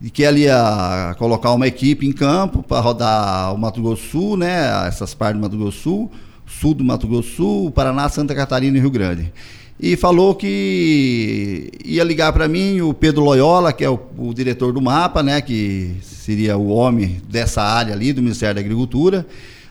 E 0.00 0.10
que 0.10 0.22
ela 0.22 0.38
ia 0.38 1.16
colocar 1.18 1.52
uma 1.52 1.66
equipe 1.66 2.06
em 2.06 2.12
campo 2.12 2.62
para 2.62 2.80
rodar 2.80 3.52
o 3.52 3.58
Mato 3.58 3.82
Grosso 3.82 4.10
Sul, 4.10 4.36
né? 4.36 4.86
Essas 4.86 5.14
partes 5.14 5.40
do 5.40 5.42
Mato 5.42 5.56
Grosso 5.56 5.80
Sul, 5.80 6.10
sul 6.46 6.74
do 6.74 6.84
Mato 6.84 7.06
Grosso 7.06 7.34
Sul, 7.34 7.70
Paraná, 7.70 8.08
Santa 8.08 8.34
Catarina 8.34 8.76
e 8.76 8.80
Rio 8.80 8.90
Grande 8.90 9.32
e 9.80 9.96
falou 9.96 10.34
que 10.34 11.70
ia 11.84 12.02
ligar 12.02 12.32
para 12.32 12.48
mim 12.48 12.80
o 12.80 12.92
Pedro 12.92 13.22
Loyola, 13.22 13.72
que 13.72 13.84
é 13.84 13.90
o, 13.90 13.98
o, 14.18 14.34
diretor 14.34 14.72
do 14.72 14.82
mapa, 14.82 15.22
né, 15.22 15.40
que 15.40 15.94
seria 16.02 16.56
o 16.56 16.68
homem 16.68 17.22
dessa 17.28 17.62
área 17.62 17.94
ali 17.94 18.12
do 18.12 18.20
Ministério 18.20 18.56
da 18.56 18.60
Agricultura. 18.60 19.24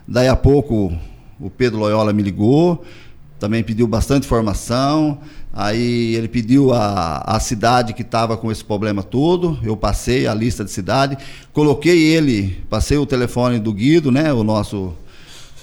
Daí 0.08 0.30
a 0.30 0.36
pouco 0.36 0.98
o 1.40 1.50
Pedro 1.50 1.80
Loyola 1.80 2.14
me 2.14 2.24
ligou, 2.24 2.86
também 3.38 3.62
pediu 3.64 3.86
bastante 3.86 4.26
informação. 4.26 5.20
Aí 5.52 6.16
ele 6.16 6.30
pediu 6.30 6.72
a, 6.72 7.18
a 7.26 7.40
cidade 7.40 7.94
que 7.94 8.02
estava 8.02 8.38
com 8.38 8.50
esse 8.50 8.64
problema 8.64 9.04
todo. 9.04 9.60
Eu 9.62 9.76
passei 9.76 10.26
a 10.26 10.34
lista 10.34 10.64
de 10.64 10.72
cidade, 10.72 11.18
coloquei 11.52 12.00
ele, 12.00 12.64
passei 12.70 12.98
o 12.98 13.06
telefone 13.06 13.60
do 13.60 13.74
Guido, 13.74 14.10
né, 14.10 14.32
o 14.32 14.44
nosso 14.44 14.94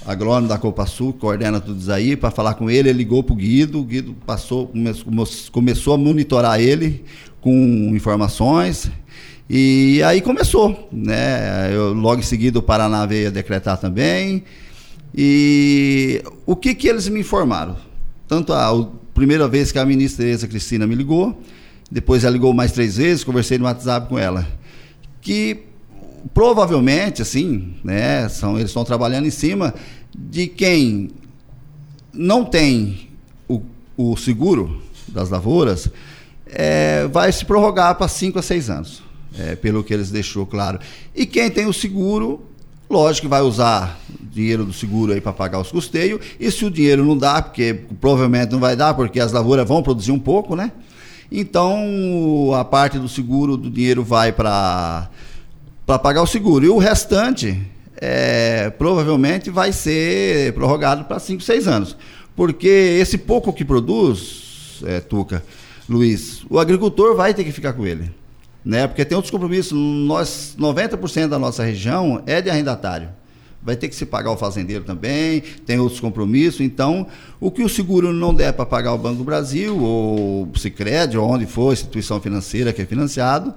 agrônomo 0.07 0.49
da 0.49 0.59
Copa 0.59 0.87
Sul, 0.87 1.13
coordena 1.13 1.61
tudo 1.61 1.81
isso 1.81 1.93
aí, 1.93 2.17
para 2.17 2.31
falar 2.31 2.55
com 2.55 2.71
ele, 2.71 2.89
ele 2.89 2.99
ligou 2.99 3.23
para 3.23 3.33
o 3.33 3.37
Guido, 3.37 3.81
o 3.81 3.85
Guido 3.85 4.15
passou, 4.27 4.71
começou 5.51 5.95
a 5.95 5.99
monitorar 5.99 6.61
ele 6.61 7.05
com 7.41 7.91
informações, 7.95 8.91
e 9.49 10.03
aí 10.03 10.21
começou, 10.21 10.89
né? 10.91 11.71
Eu, 11.75 11.93
logo 11.93 12.21
em 12.21 12.25
seguida 12.25 12.59
o 12.59 12.63
Paraná 12.63 13.05
veio 13.05 13.29
a 13.29 13.31
decretar 13.31 13.79
também. 13.79 14.43
E 15.15 16.23
o 16.47 16.57
que 16.57 16.75
que 16.75 16.89
eles 16.89 17.09
me 17.09 17.21
informaram? 17.21 17.77
Tanto 18.27 18.53
a, 18.53 18.71
a 18.71 18.87
primeira 19.13 19.47
vez 19.47 19.71
que 19.71 19.79
a 19.79 19.85
ministra 19.85 20.25
Tereza 20.25 20.49
Cristina 20.49 20.87
me 20.87 20.95
ligou, 20.95 21.39
depois 21.91 22.25
ela 22.25 22.33
ligou 22.33 22.53
mais 22.55 22.73
três 22.73 22.97
vezes, 22.97 23.23
conversei 23.23 23.59
no 23.59 23.65
WhatsApp 23.65 24.09
com 24.09 24.19
ela, 24.19 24.49
que 25.21 25.65
provavelmente, 26.33 27.23
assim, 27.23 27.75
né, 27.83 28.29
são, 28.29 28.57
eles 28.57 28.71
estão 28.71 28.85
trabalhando 28.85 29.27
em 29.27 29.31
cima 29.31 29.75
de 30.17 30.47
quem 30.47 31.11
não 32.13 32.45
tem 32.45 33.09
o, 33.49 33.61
o 33.97 34.17
seguro 34.17 34.81
das 35.09 35.29
lavouras, 35.29 35.91
é, 36.47 37.07
vai 37.09 37.31
se 37.33 37.45
prorrogar 37.45 37.95
para 37.97 38.09
5 38.09 38.39
a 38.39 38.43
6 38.43 38.71
anos, 38.71 39.03
é, 39.37 39.57
pelo 39.57 39.83
que 39.83 39.93
eles 39.93 40.11
deixou 40.11 40.47
claro. 40.47 40.79
E 41.15 41.27
quem 41.27 41.51
tem 41.51 41.67
o 41.67 41.73
seguro, 41.73 42.43
lógico 42.89 43.27
que 43.27 43.31
vai 43.31 43.43
usar 43.43 43.99
dinheiro 44.21 44.65
do 44.65 44.73
seguro 44.73 45.13
aí 45.13 45.21
para 45.21 45.33
pagar 45.33 45.61
os 45.61 45.71
custeios, 45.71 46.21
e 46.39 46.51
se 46.51 46.65
o 46.65 46.71
dinheiro 46.71 47.05
não 47.05 47.19
dá, 47.19 47.43
porque 47.43 47.75
provavelmente 48.01 48.53
não 48.53 48.61
vai 48.61 48.77
dar, 48.77 48.95
porque 48.95 49.21
as 49.21 49.33
lavouras 49.33 49.67
vão 49.67 49.83
produzir 49.83 50.13
um 50.13 50.19
pouco, 50.19 50.55
né? 50.55 50.73
Então, 51.31 52.53
a 52.55 52.65
parte 52.65 52.99
do 52.99 53.09
seguro 53.09 53.57
do 53.57 53.69
dinheiro 53.69 54.05
vai 54.05 54.31
para 54.31 55.11
para 55.87 55.99
pagar 55.99 56.23
o 56.23 56.27
seguro. 56.27 56.65
E 56.65 56.69
o 56.69 56.79
restante, 56.79 57.61
é, 57.97 58.71
provavelmente, 58.71 59.51
vai 59.51 59.73
ser 59.73 60.53
prorrogado 60.55 61.05
para 61.05 61.19
5, 61.19 61.43
6 61.43 61.69
anos. 61.69 61.97
Porque 62.35 62.67
esse 62.67 63.19
pouco 63.19 63.53
que 63.53 63.65
produz, 63.65 64.83
é, 64.85 65.01
Tuca, 65.01 65.43
Luiz, 65.89 66.45
o 66.49 66.59
agricultor 66.59 67.15
vai 67.15 67.33
ter 67.35 67.45
que 67.45 67.53
ficar 67.53 67.73
com 67.75 67.87
ele. 67.87 68.11
Né? 68.65 68.87
Porque 68.87 69.05
tem 69.05 69.15
outros 69.15 69.31
compromissos. 69.31 69.73
Nós, 69.73 70.57
90% 70.59 71.29
da 71.29 71.39
nossa 71.39 71.63
região 71.63 72.23
é 72.27 72.41
de 72.41 72.49
arrendatário. 72.49 73.11
vai 73.63 73.77
ter 73.77 73.89
que 73.89 73.95
se 73.95 74.05
pagar 74.05 74.31
o 74.31 74.37
fazendeiro 74.37 74.85
também, 74.85 75.43
tem 75.65 75.79
outros 75.79 76.01
compromissos. 76.01 76.61
Então, 76.61 77.07
o 77.41 77.51
que 77.51 77.63
o 77.63 77.69
seguro 77.69 78.13
não 78.13 78.35
der 78.35 78.53
para 78.53 78.67
pagar 78.67 78.93
o 78.93 78.99
Banco 78.99 79.19
do 79.19 79.25
Brasil, 79.25 79.79
ou 79.79 80.49
o 80.53 80.59
Cicred, 80.59 81.17
ou 81.17 81.29
onde 81.29 81.47
for, 81.47 81.73
instituição 81.73 82.21
financeira 82.21 82.73
que 82.73 82.83
é 82.83 82.87
financiado, 82.87 83.55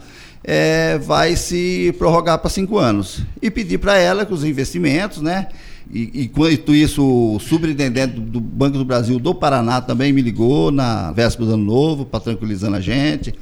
é, 0.49 0.97
vai 0.97 1.35
se 1.35 1.93
prorrogar 1.97 2.39
para 2.39 2.49
cinco 2.49 2.77
anos. 2.77 3.21
E 3.41 3.51
pedir 3.51 3.79
para 3.79 3.97
ela 3.97 4.25
que 4.25 4.33
os 4.33 4.45
investimentos, 4.45 5.21
né? 5.21 5.49
E, 5.93 6.23
enquanto 6.23 6.73
isso, 6.73 7.03
o 7.35 7.37
superintendente 7.37 8.13
do, 8.13 8.21
do 8.21 8.39
Banco 8.39 8.77
do 8.77 8.85
Brasil 8.85 9.19
do 9.19 9.35
Paraná 9.35 9.81
também 9.81 10.13
me 10.13 10.21
ligou 10.21 10.71
na 10.71 11.11
véspera 11.11 11.47
do 11.47 11.53
ano 11.55 11.65
novo, 11.65 12.05
para 12.05 12.21
tranquilizando 12.21 12.77
a 12.77 12.81
gente 12.81 13.35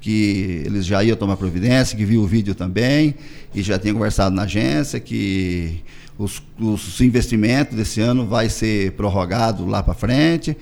que 0.00 0.62
eles 0.64 0.86
já 0.86 1.02
iam 1.02 1.16
tomar 1.16 1.36
providência, 1.36 1.96
que 1.96 2.04
viu 2.04 2.22
o 2.22 2.26
vídeo 2.26 2.54
também 2.54 3.16
e 3.52 3.62
já 3.62 3.78
tinha 3.78 3.92
conversado 3.92 4.34
na 4.34 4.42
agência 4.42 5.00
que 5.00 5.80
os, 6.16 6.40
os 6.58 7.00
investimentos 7.00 7.76
desse 7.76 8.00
ano 8.00 8.24
vai 8.24 8.48
ser 8.48 8.92
prorrogado 8.92 9.66
lá 9.66 9.82
para 9.82 9.94
frente. 9.94 10.56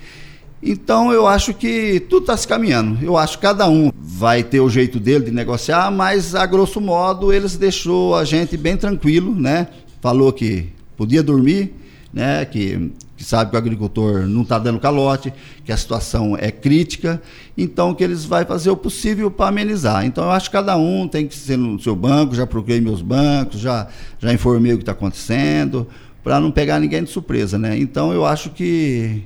Então 0.61 1.11
eu 1.11 1.27
acho 1.27 1.53
que 1.53 1.99
tudo 2.09 2.23
está 2.23 2.37
se 2.37 2.47
caminhando. 2.47 2.97
Eu 3.03 3.17
acho 3.17 3.37
que 3.37 3.43
cada 3.43 3.69
um 3.69 3.91
vai 3.95 4.43
ter 4.43 4.59
o 4.59 4.69
jeito 4.69 4.99
dele 4.99 5.25
de 5.25 5.31
negociar, 5.31 5.91
mas 5.91 6.33
a 6.33 6.45
grosso 6.45 6.81
modo 6.81 7.31
eles 7.31 7.57
deixou 7.57 8.15
a 8.15 8.25
gente 8.25 8.57
bem 8.57 8.75
tranquilo, 8.75 9.35
né? 9.35 9.67
Falou 10.01 10.33
que 10.33 10.69
podia 10.95 11.21
dormir, 11.21 11.73
né? 12.11 12.43
Que 12.45 12.91
que 13.17 13.23
sabe 13.23 13.49
que 13.49 13.55
o 13.55 13.59
agricultor 13.59 14.27
não 14.27 14.43
está 14.43 14.59
dando 14.59 14.79
calote, 14.79 15.33
que 15.65 15.71
a 15.71 15.77
situação 15.77 16.37
é 16.39 16.51
crítica, 16.51 17.19
então 17.57 17.93
que 17.95 18.03
eles 18.03 18.23
vão 18.23 18.45
fazer 18.45 18.69
o 18.69 18.77
possível 18.77 19.31
para 19.31 19.47
amenizar. 19.47 20.05
Então 20.05 20.25
eu 20.25 20.29
acho 20.29 20.51
que 20.51 20.55
cada 20.55 20.77
um 20.77 21.07
tem 21.07 21.27
que 21.27 21.35
ser 21.35 21.57
no 21.57 21.79
seu 21.79 21.95
banco, 21.95 22.35
já 22.35 22.45
procurei 22.45 22.79
meus 22.79 23.01
bancos, 23.01 23.59
já, 23.59 23.87
já 24.19 24.31
informei 24.31 24.73
o 24.73 24.77
que 24.77 24.83
está 24.83 24.91
acontecendo, 24.91 25.87
para 26.23 26.39
não 26.39 26.51
pegar 26.51 26.79
ninguém 26.79 27.03
de 27.03 27.09
surpresa, 27.09 27.57
né? 27.57 27.75
Então 27.75 28.13
eu 28.13 28.23
acho 28.23 28.51
que 28.51 29.23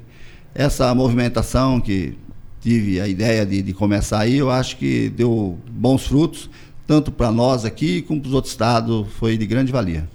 essa 0.53 0.93
movimentação 0.93 1.79
que 1.79 2.17
tive 2.61 3.01
a 3.01 3.07
ideia 3.07 3.45
de, 3.45 3.61
de 3.61 3.73
começar 3.73 4.19
aí, 4.19 4.37
eu 4.37 4.51
acho 4.51 4.77
que 4.77 5.09
deu 5.09 5.57
bons 5.69 6.05
frutos, 6.05 6.49
tanto 6.85 7.11
para 7.11 7.31
nós 7.31 7.65
aqui 7.65 8.01
como 8.01 8.21
para 8.21 8.27
os 8.29 8.33
outros 8.33 8.53
estados, 8.53 9.07
foi 9.17 9.37
de 9.37 9.45
grande 9.45 9.71
valia. 9.71 10.07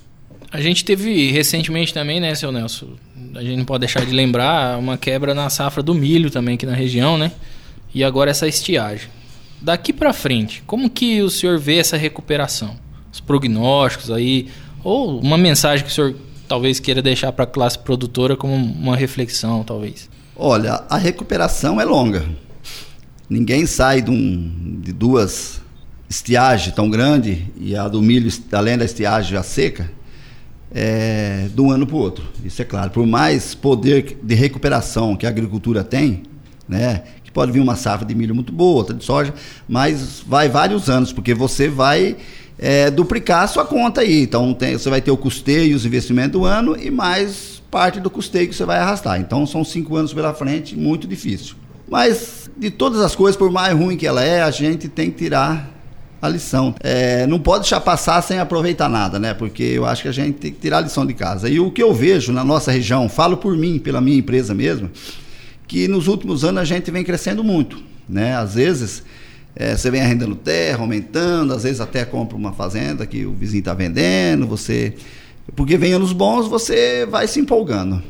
A 0.51 0.61
gente 0.61 0.85
teve 0.85 1.31
recentemente 1.33 1.93
também, 1.93 2.21
né, 2.21 2.35
seu 2.35 2.53
Nelson? 2.53 2.91
A 3.35 3.43
gente 3.43 3.57
não 3.57 3.65
pode 3.65 3.81
deixar 3.81 4.07
de 4.07 4.13
lembrar 4.13 4.79
uma 4.79 4.97
quebra 4.97 5.35
na 5.35 5.51
safra 5.51 5.83
do 5.83 5.95
milho 5.95 6.31
também 6.31 6.55
aqui 6.55 6.65
na 6.65 6.75
região, 6.75 7.19
né? 7.19 7.33
E 7.93 8.05
agora 8.05 8.31
essa 8.31 8.47
estiagem. 8.47 9.09
Daqui 9.61 9.93
para 9.93 10.13
frente, 10.13 10.63
como 10.67 10.89
que 10.89 11.21
o 11.23 11.31
senhor 11.31 11.59
vê 11.59 11.79
essa 11.79 11.97
recuperação? 11.97 12.77
Os 13.13 13.21
prognósticos 13.21 14.11
aí, 14.11 14.49
ou 14.85 15.19
uma 15.19 15.37
mensagem 15.37 15.85
que 15.85 15.91
o 15.91 15.95
senhor 15.95 16.15
talvez 16.47 16.79
queira 16.79 17.03
deixar 17.03 17.33
para 17.33 17.45
a 17.45 17.47
classe 17.47 17.79
produtora 17.79 18.37
como 18.37 18.55
uma 18.55 18.97
reflexão, 18.97 19.65
talvez? 19.65 20.09
Olha, 20.39 20.85
a 20.91 20.99
recuperação 20.99 21.81
é 21.81 21.85
longa. 21.85 22.23
Ninguém 23.29 23.65
sai 23.65 24.03
de, 24.03 24.11
um, 24.11 24.81
de 24.83 24.93
duas 24.93 25.63
estiagens 26.11 26.75
tão 26.75 26.91
grandes 26.91 27.39
e 27.57 27.75
a 27.75 27.89
do 27.89 28.03
milho, 28.03 28.31
além 28.53 28.77
da 28.77 28.85
estiagem 28.85 29.33
já 29.33 29.43
seca, 29.43 29.91
é, 30.75 31.49
de 31.53 31.59
um 31.59 31.71
ano 31.71 31.87
para 31.87 31.97
o 31.97 31.99
outro. 31.99 32.25
Isso 32.45 32.61
é 32.61 32.67
claro. 32.67 32.91
Por 32.91 33.07
mais 33.07 33.55
poder 33.55 34.19
de 34.23 34.35
recuperação 34.35 35.17
que 35.17 35.25
a 35.25 35.31
agricultura 35.31 35.83
tem, 35.83 36.25
né, 36.69 37.05
que 37.25 37.33
pode 37.33 37.51
vir 37.51 37.61
uma 37.61 37.75
safra 37.75 38.07
de 38.07 38.15
milho 38.15 38.35
muito 38.35 38.53
boa, 38.53 38.77
outra 38.77 38.95
de 38.95 39.05
soja, 39.05 39.33
mas 39.67 40.23
vai 40.27 40.51
vários 40.51 40.91
anos, 40.91 41.15
porque 41.15 41.33
você 41.33 41.67
vai 41.67 42.15
é, 42.59 42.91
duplicar 42.91 43.45
a 43.45 43.47
sua 43.47 43.65
conta 43.65 44.03
aí. 44.03 44.21
Então 44.21 44.53
tem, 44.53 44.75
você 44.75 44.91
vai 44.91 45.01
ter 45.01 45.11
o 45.11 45.17
custeio 45.17 45.75
os 45.75 45.87
investimentos 45.87 46.33
do 46.33 46.45
ano 46.45 46.77
e 46.79 46.91
mais 46.91 47.56
parte 47.77 48.01
do 48.01 48.09
custeio 48.09 48.49
que 48.49 48.55
você 48.55 48.65
vai 48.65 48.79
arrastar. 48.79 49.21
Então 49.21 49.47
são 49.47 49.63
cinco 49.63 49.97
anos 49.97 50.15
pela 50.15 50.33
frente, 50.33 50.75
muito 50.75 51.07
difícil. 51.07 51.57
Mas 51.87 52.51
de 52.57 52.71
todas 52.71 53.03
as 53.03 53.15
coisas, 53.15 53.37
por 53.37 53.53
mais 53.53 53.77
ruim 53.77 53.99
que 53.99 54.07
ela 54.07 54.25
é, 54.25 54.41
a 54.41 54.51
gente 54.51 54.89
tem 54.89 55.11
que 55.11 55.19
tirar 55.19 55.71
a 56.23 56.27
lição. 56.27 56.75
É, 56.81 57.27
não 57.27 57.39
pode 57.39 57.65
deixar 57.65 57.83
passar 57.83 58.23
sem 58.23 58.39
aproveitar 58.39 58.89
nada, 58.89 59.19
né? 59.19 59.35
Porque 59.35 59.63
eu 59.63 59.85
acho 59.85 60.01
que 60.01 60.09
a 60.09 60.13
gente 60.13 60.39
tem 60.39 60.53
que 60.53 60.59
tirar 60.59 60.79
a 60.79 60.81
lição 60.81 61.05
de 61.05 61.13
casa. 61.13 61.51
E 61.51 61.61
o 61.61 61.71
que 61.71 61.83
eu 61.83 61.93
vejo 61.93 62.33
na 62.33 62.43
nossa 62.43 62.73
região, 62.73 63.11
falo 63.11 63.37
por 63.37 63.55
mim, 63.55 63.79
pela 63.79 64.01
minha 64.01 64.17
empresa 64.17 64.55
mesmo, 64.55 64.91
que 65.69 65.87
nos 65.87 66.09
últimos 66.09 66.45
anos 66.45 66.63
a 66.63 66.65
gente 66.65 66.91
vem 66.91 67.05
crescendo 67.05 67.45
muito, 67.45 67.83
né? 68.09 68.39
Às 68.39 68.55
vezes 68.55 69.03
é, 69.55 69.77
você 69.77 69.91
vem 69.91 70.01
arrendando 70.01 70.35
terra, 70.35 70.81
aumentando, 70.81 71.53
às 71.53 71.65
vezes 71.65 71.79
até 71.79 72.07
compra 72.07 72.39
uma 72.39 72.55
fazenda 72.55 73.05
que 73.05 73.27
o 73.27 73.35
vizinho 73.35 73.61
está 73.61 73.75
vendendo, 73.75 74.47
você... 74.47 74.95
Porque 75.55 75.77
vem 75.77 75.93
anos 75.93 76.13
bons, 76.13 76.49
você 76.49 77.07
vai 77.07 77.29
se 77.29 77.39
empolgando. 77.39 78.03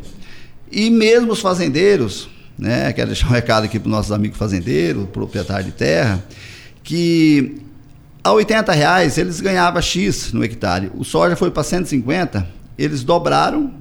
E 0.71 0.91
mesmo 0.91 1.33
os 1.33 1.41
fazendeiros, 1.41 2.29
né? 2.59 2.93
Quero 2.93 3.09
deixar 3.09 3.29
um 3.29 3.33
recado 3.35 3.65
aqui 3.65 3.79
para 3.79 3.87
os 3.89 3.93
nossos 3.93 4.13
amigos 4.13 4.39
fazendeiros, 4.39 5.09
proprietário 5.11 5.67
de 5.67 5.73
terra, 5.73 6.25
que 6.83 7.57
a 8.25 8.33
80 8.33 8.73
reais 8.73 9.19
eles 9.19 9.41
ganhavam 9.41 9.81
X 9.81 10.33
no 10.33 10.43
hectare. 10.43 10.91
O 10.95 11.05
soja 11.05 11.37
foi 11.37 11.51
para 11.51 11.63
150, 11.63 12.47
eles 12.79 13.05
dobraram, 13.05 13.73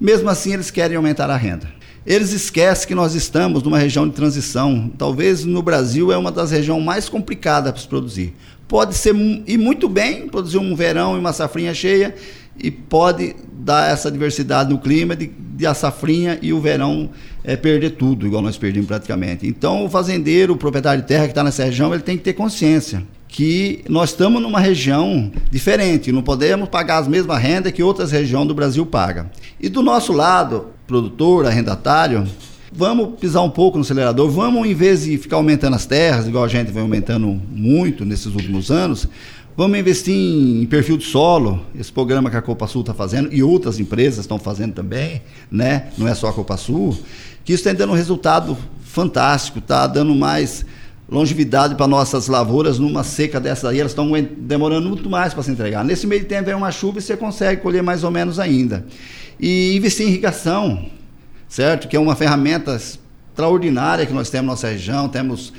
mesmo 0.00 0.28
assim 0.28 0.52
eles 0.52 0.70
querem 0.70 0.96
aumentar 0.96 1.30
a 1.30 1.36
renda. 1.36 1.74
Eles 2.04 2.30
esquecem 2.32 2.86
que 2.86 2.94
nós 2.94 3.16
estamos 3.16 3.64
numa 3.64 3.78
região 3.78 4.06
de 4.06 4.14
transição. 4.14 4.92
Talvez 4.96 5.44
no 5.44 5.60
Brasil 5.60 6.12
é 6.12 6.16
uma 6.16 6.30
das 6.30 6.52
regiões 6.52 6.84
mais 6.84 7.08
complicadas 7.08 7.72
para 7.72 7.80
se 7.80 7.88
produzir. 7.88 8.32
Pode 8.68 8.94
ser 8.94 9.14
e 9.46 9.58
muito 9.58 9.88
bem 9.88 10.28
produzir 10.28 10.58
um 10.58 10.76
verão 10.76 11.16
e 11.16 11.18
uma 11.18 11.32
safrinha 11.32 11.74
cheia 11.74 12.14
e 12.58 12.70
pode 12.70 13.34
dar 13.52 13.90
essa 13.90 14.10
diversidade 14.10 14.70
no 14.70 14.78
clima 14.78 15.16
de, 15.16 15.26
de 15.26 15.66
a 15.66 15.74
safrinha 15.74 16.38
e 16.40 16.52
o 16.52 16.60
verão 16.60 17.10
é, 17.42 17.56
perder 17.56 17.90
tudo, 17.90 18.26
igual 18.26 18.42
nós 18.42 18.56
perdemos 18.56 18.86
praticamente. 18.86 19.46
Então 19.46 19.84
o 19.84 19.88
fazendeiro, 19.88 20.54
o 20.54 20.56
proprietário 20.56 21.02
de 21.02 21.08
terra 21.08 21.24
que 21.24 21.32
está 21.32 21.42
nessa 21.42 21.64
região, 21.64 21.92
ele 21.92 22.02
tem 22.02 22.16
que 22.16 22.24
ter 22.24 22.32
consciência 22.32 23.02
que 23.28 23.84
nós 23.88 24.10
estamos 24.10 24.40
numa 24.40 24.60
região 24.60 25.30
diferente, 25.50 26.12
não 26.12 26.22
podemos 26.22 26.68
pagar 26.68 26.98
as 26.98 27.08
mesmas 27.08 27.38
rendas 27.38 27.72
que 27.72 27.82
outras 27.82 28.10
regiões 28.10 28.48
do 28.48 28.54
Brasil 28.54 28.86
pagam. 28.86 29.26
E 29.60 29.68
do 29.68 29.82
nosso 29.82 30.12
lado, 30.12 30.68
produtor, 30.86 31.44
arrendatário, 31.44 32.26
vamos 32.72 33.18
pisar 33.18 33.42
um 33.42 33.50
pouco 33.50 33.78
no 33.78 33.84
acelerador, 33.84 34.30
vamos, 34.30 34.66
em 34.66 34.74
vez 34.74 35.04
de 35.04 35.18
ficar 35.18 35.36
aumentando 35.36 35.74
as 35.74 35.86
terras, 35.86 36.26
igual 36.26 36.44
a 36.44 36.48
gente 36.48 36.70
vem 36.70 36.82
aumentando 36.82 37.26
muito 37.50 38.04
nesses 38.04 38.34
últimos 38.34 38.70
anos, 38.70 39.08
vamos 39.56 39.78
investir 39.78 40.14
em 40.14 40.66
perfil 40.66 40.98
de 40.98 41.04
solo, 41.04 41.64
esse 41.74 41.90
programa 41.90 42.30
que 42.30 42.36
a 42.36 42.42
Copa 42.42 42.66
Sul 42.66 42.82
está 42.82 42.92
fazendo 42.92 43.32
e 43.32 43.42
outras 43.42 43.80
empresas 43.80 44.20
estão 44.20 44.38
fazendo 44.38 44.74
também, 44.74 45.22
né? 45.50 45.88
não 45.96 46.06
é 46.06 46.14
só 46.14 46.28
a 46.28 46.32
Copa 46.32 46.56
Sul, 46.56 46.96
que 47.42 47.54
isso 47.54 47.66
está 47.66 47.72
dando 47.72 47.92
um 47.92 47.96
resultado 47.96 48.56
fantástico, 48.84 49.58
está 49.58 49.86
dando 49.86 50.14
mais 50.14 50.66
longevidade 51.08 51.74
para 51.74 51.86
nossas 51.86 52.26
lavouras 52.26 52.78
numa 52.78 53.02
seca 53.02 53.40
dessa 53.40 53.70
aí, 53.70 53.80
elas 53.80 53.92
estão 53.92 54.10
demorando 54.36 54.88
muito 54.88 55.08
mais 55.08 55.32
para 55.32 55.42
se 55.42 55.50
entregar. 55.50 55.84
Nesse 55.84 56.06
meio 56.06 56.24
tempo 56.26 56.46
vem 56.46 56.54
uma 56.54 56.72
chuva 56.72 56.98
e 56.98 57.02
você 57.02 57.16
consegue 57.16 57.62
colher 57.62 57.82
mais 57.82 58.04
ou 58.04 58.10
menos 58.10 58.38
ainda. 58.38 58.84
E 59.38 59.74
investir 59.76 60.06
em 60.06 60.10
irrigação, 60.10 60.86
certo? 61.48 61.88
Que 61.88 61.96
é 61.96 62.00
uma 62.00 62.16
ferramenta 62.16 62.74
extraordinária 62.74 64.04
que 64.04 64.12
nós 64.12 64.28
temos 64.28 64.46
na 64.46 64.52
nossa 64.52 64.68
região, 64.68 65.08
temos 65.08 65.52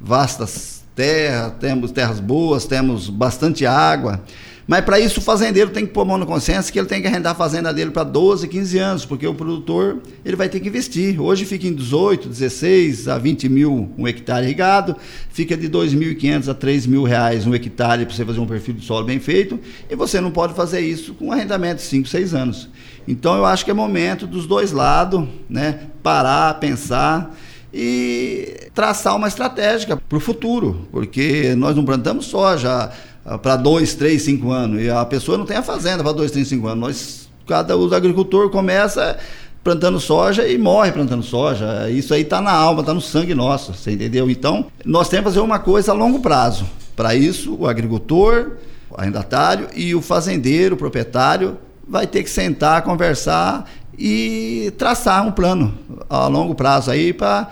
vastas 0.00 0.73
terras, 0.94 1.52
temos 1.58 1.90
terras 1.90 2.20
boas, 2.20 2.64
temos 2.66 3.08
bastante 3.08 3.66
água. 3.66 4.22
Mas 4.66 4.82
para 4.82 4.98
isso 4.98 5.20
o 5.20 5.22
fazendeiro 5.22 5.70
tem 5.70 5.86
que 5.86 5.92
pôr 5.92 6.02
a 6.02 6.04
mão 6.06 6.16
na 6.16 6.24
consciência 6.24 6.72
que 6.72 6.78
ele 6.78 6.88
tem 6.88 7.02
que 7.02 7.06
arrendar 7.06 7.32
a 7.32 7.34
fazenda 7.34 7.72
dele 7.72 7.90
para 7.90 8.02
12, 8.02 8.48
15 8.48 8.78
anos, 8.78 9.04
porque 9.04 9.26
o 9.26 9.34
produtor 9.34 10.00
ele 10.24 10.36
vai 10.36 10.48
ter 10.48 10.58
que 10.58 10.68
investir. 10.68 11.20
Hoje 11.20 11.44
fica 11.44 11.66
em 11.66 11.74
18, 11.74 12.28
16 12.28 13.08
a 13.08 13.18
20 13.18 13.48
mil 13.50 13.92
um 13.98 14.08
hectare 14.08 14.46
irrigado, 14.46 14.96
fica 15.28 15.54
de 15.54 15.68
2.500 15.68 16.48
a 16.48 16.54
3 16.54 16.86
mil 16.86 17.02
reais 17.02 17.46
um 17.46 17.54
hectare 17.54 18.06
para 18.06 18.14
você 18.14 18.24
fazer 18.24 18.40
um 18.40 18.46
perfil 18.46 18.74
de 18.74 18.86
solo 18.86 19.04
bem 19.04 19.20
feito, 19.20 19.60
e 19.90 19.94
você 19.94 20.18
não 20.18 20.30
pode 20.30 20.54
fazer 20.54 20.80
isso 20.80 21.12
com 21.12 21.26
um 21.26 21.32
arrendamento 21.32 21.76
de 21.76 21.82
5, 21.82 22.08
6 22.08 22.34
anos. 22.34 22.70
Então 23.06 23.36
eu 23.36 23.44
acho 23.44 23.66
que 23.66 23.70
é 23.70 23.74
momento 23.74 24.26
dos 24.26 24.46
dois 24.46 24.72
lados, 24.72 25.28
né, 25.46 25.88
parar, 26.02 26.54
pensar 26.54 27.36
e 27.76 28.70
traçar 28.72 29.16
uma 29.16 29.26
estratégia 29.26 29.96
para 29.96 30.16
o 30.16 30.20
futuro, 30.20 30.86
porque 30.92 31.56
nós 31.56 31.74
não 31.74 31.84
plantamos 31.84 32.26
soja 32.26 32.92
ah, 33.26 33.36
para 33.36 33.56
dois, 33.56 33.94
três, 33.96 34.22
cinco 34.22 34.52
anos. 34.52 34.80
E 34.80 34.88
a 34.88 35.04
pessoa 35.04 35.36
não 35.36 35.44
tem 35.44 35.56
a 35.56 35.62
fazenda 35.62 36.00
para 36.00 36.12
dois, 36.12 36.30
três, 36.30 36.46
cinco 36.46 36.68
anos. 36.68 36.80
Nós, 36.80 37.28
cada 37.48 37.76
os 37.76 37.92
agricultor 37.92 38.48
começa 38.48 39.18
plantando 39.64 39.98
soja 39.98 40.46
e 40.46 40.56
morre 40.56 40.92
plantando 40.92 41.24
soja. 41.24 41.90
Isso 41.90 42.14
aí 42.14 42.20
está 42.22 42.40
na 42.40 42.52
alma, 42.52 42.80
está 42.80 42.94
no 42.94 43.00
sangue 43.00 43.34
nosso, 43.34 43.74
você 43.74 43.90
entendeu? 43.90 44.30
Então, 44.30 44.66
nós 44.84 45.08
temos 45.08 45.24
que 45.24 45.30
fazer 45.30 45.44
uma 45.44 45.58
coisa 45.58 45.90
a 45.90 45.94
longo 45.94 46.20
prazo. 46.20 46.64
Para 46.94 47.16
isso, 47.16 47.56
o 47.58 47.66
agricultor, 47.66 48.52
o 48.88 49.00
arrendatário 49.00 49.66
e 49.74 49.96
o 49.96 50.00
fazendeiro, 50.00 50.76
o 50.76 50.78
proprietário, 50.78 51.58
vai 51.88 52.06
ter 52.06 52.22
que 52.22 52.30
sentar, 52.30 52.82
conversar 52.82 53.68
e 53.98 54.72
traçar 54.78 55.26
um 55.26 55.32
plano 55.32 55.74
a 56.08 56.28
longo 56.28 56.54
prazo 56.54 56.92
aí 56.92 57.12
para 57.12 57.50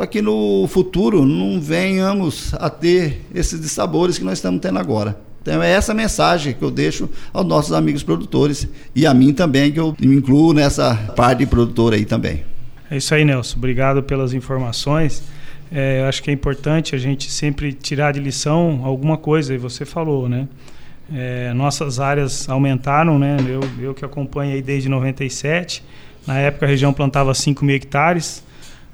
para 0.00 0.06
que 0.06 0.22
no 0.22 0.66
futuro 0.66 1.26
não 1.26 1.60
venhamos 1.60 2.54
a 2.54 2.70
ter 2.70 3.20
esses 3.34 3.60
dissabores 3.60 4.16
que 4.16 4.24
nós 4.24 4.38
estamos 4.38 4.58
tendo 4.58 4.78
agora. 4.78 5.20
Então 5.42 5.62
é 5.62 5.70
essa 5.70 5.92
mensagem 5.92 6.54
que 6.54 6.62
eu 6.62 6.70
deixo 6.70 7.06
aos 7.34 7.44
nossos 7.44 7.74
amigos 7.74 8.02
produtores 8.02 8.66
e 8.96 9.06
a 9.06 9.12
mim 9.12 9.34
também, 9.34 9.70
que 9.70 9.78
eu 9.78 9.94
me 10.00 10.16
incluo 10.16 10.54
nessa 10.54 10.94
parte 11.14 11.40
de 11.40 11.46
produtor 11.46 11.92
aí 11.92 12.06
também. 12.06 12.42
É 12.90 12.96
isso 12.96 13.14
aí, 13.14 13.26
Nelson. 13.26 13.58
Obrigado 13.58 14.02
pelas 14.02 14.32
informações. 14.32 15.22
É, 15.70 16.02
acho 16.08 16.22
que 16.22 16.30
é 16.30 16.32
importante 16.32 16.94
a 16.94 16.98
gente 16.98 17.30
sempre 17.30 17.74
tirar 17.74 18.12
de 18.12 18.20
lição 18.20 18.80
alguma 18.82 19.18
coisa, 19.18 19.52
e 19.52 19.58
você 19.58 19.84
falou, 19.84 20.30
né? 20.30 20.48
É, 21.14 21.52
nossas 21.52 22.00
áreas 22.00 22.48
aumentaram, 22.48 23.18
né? 23.18 23.36
Eu, 23.46 23.60
eu 23.78 23.92
que 23.92 24.02
acompanho 24.02 24.54
aí 24.54 24.62
desde 24.62 24.88
97. 24.88 25.84
Na 26.26 26.38
época 26.38 26.64
a 26.64 26.68
região 26.70 26.90
plantava 26.90 27.34
5 27.34 27.62
mil 27.62 27.76
hectares. 27.76 28.48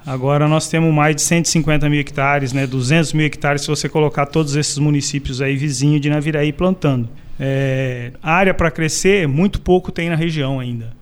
Agora 0.07 0.47
nós 0.47 0.69
temos 0.69 0.93
mais 0.93 1.17
de 1.17 1.21
150 1.21 1.89
mil 1.89 1.99
hectares, 1.99 2.53
né? 2.53 2.65
200 2.65 3.11
mil 3.11 3.25
hectares 3.25 3.63
se 3.63 3.67
você 3.67 3.89
colocar 3.89 4.25
todos 4.25 4.55
esses 4.55 4.77
municípios 4.77 5.41
aí 5.41 5.57
vizinhos 5.57 5.99
de 5.99 6.09
Naviraí 6.09 6.53
plantando. 6.53 7.09
É, 7.37 8.13
área 8.23 8.53
para 8.53 8.71
crescer, 8.71 9.27
muito 9.27 9.59
pouco 9.59 9.91
tem 9.91 10.09
na 10.09 10.15
região 10.15 10.61
ainda. 10.61 10.95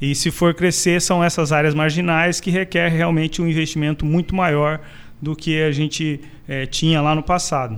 E 0.00 0.14
se 0.14 0.30
for 0.30 0.54
crescer, 0.54 1.02
são 1.02 1.22
essas 1.22 1.50
áreas 1.50 1.74
marginais 1.74 2.40
que 2.40 2.48
requer 2.48 2.90
realmente 2.90 3.42
um 3.42 3.48
investimento 3.48 4.06
muito 4.06 4.36
maior 4.36 4.78
do 5.20 5.34
que 5.34 5.60
a 5.60 5.72
gente 5.72 6.20
é, 6.46 6.64
tinha 6.64 7.02
lá 7.02 7.12
no 7.12 7.24
passado. 7.24 7.76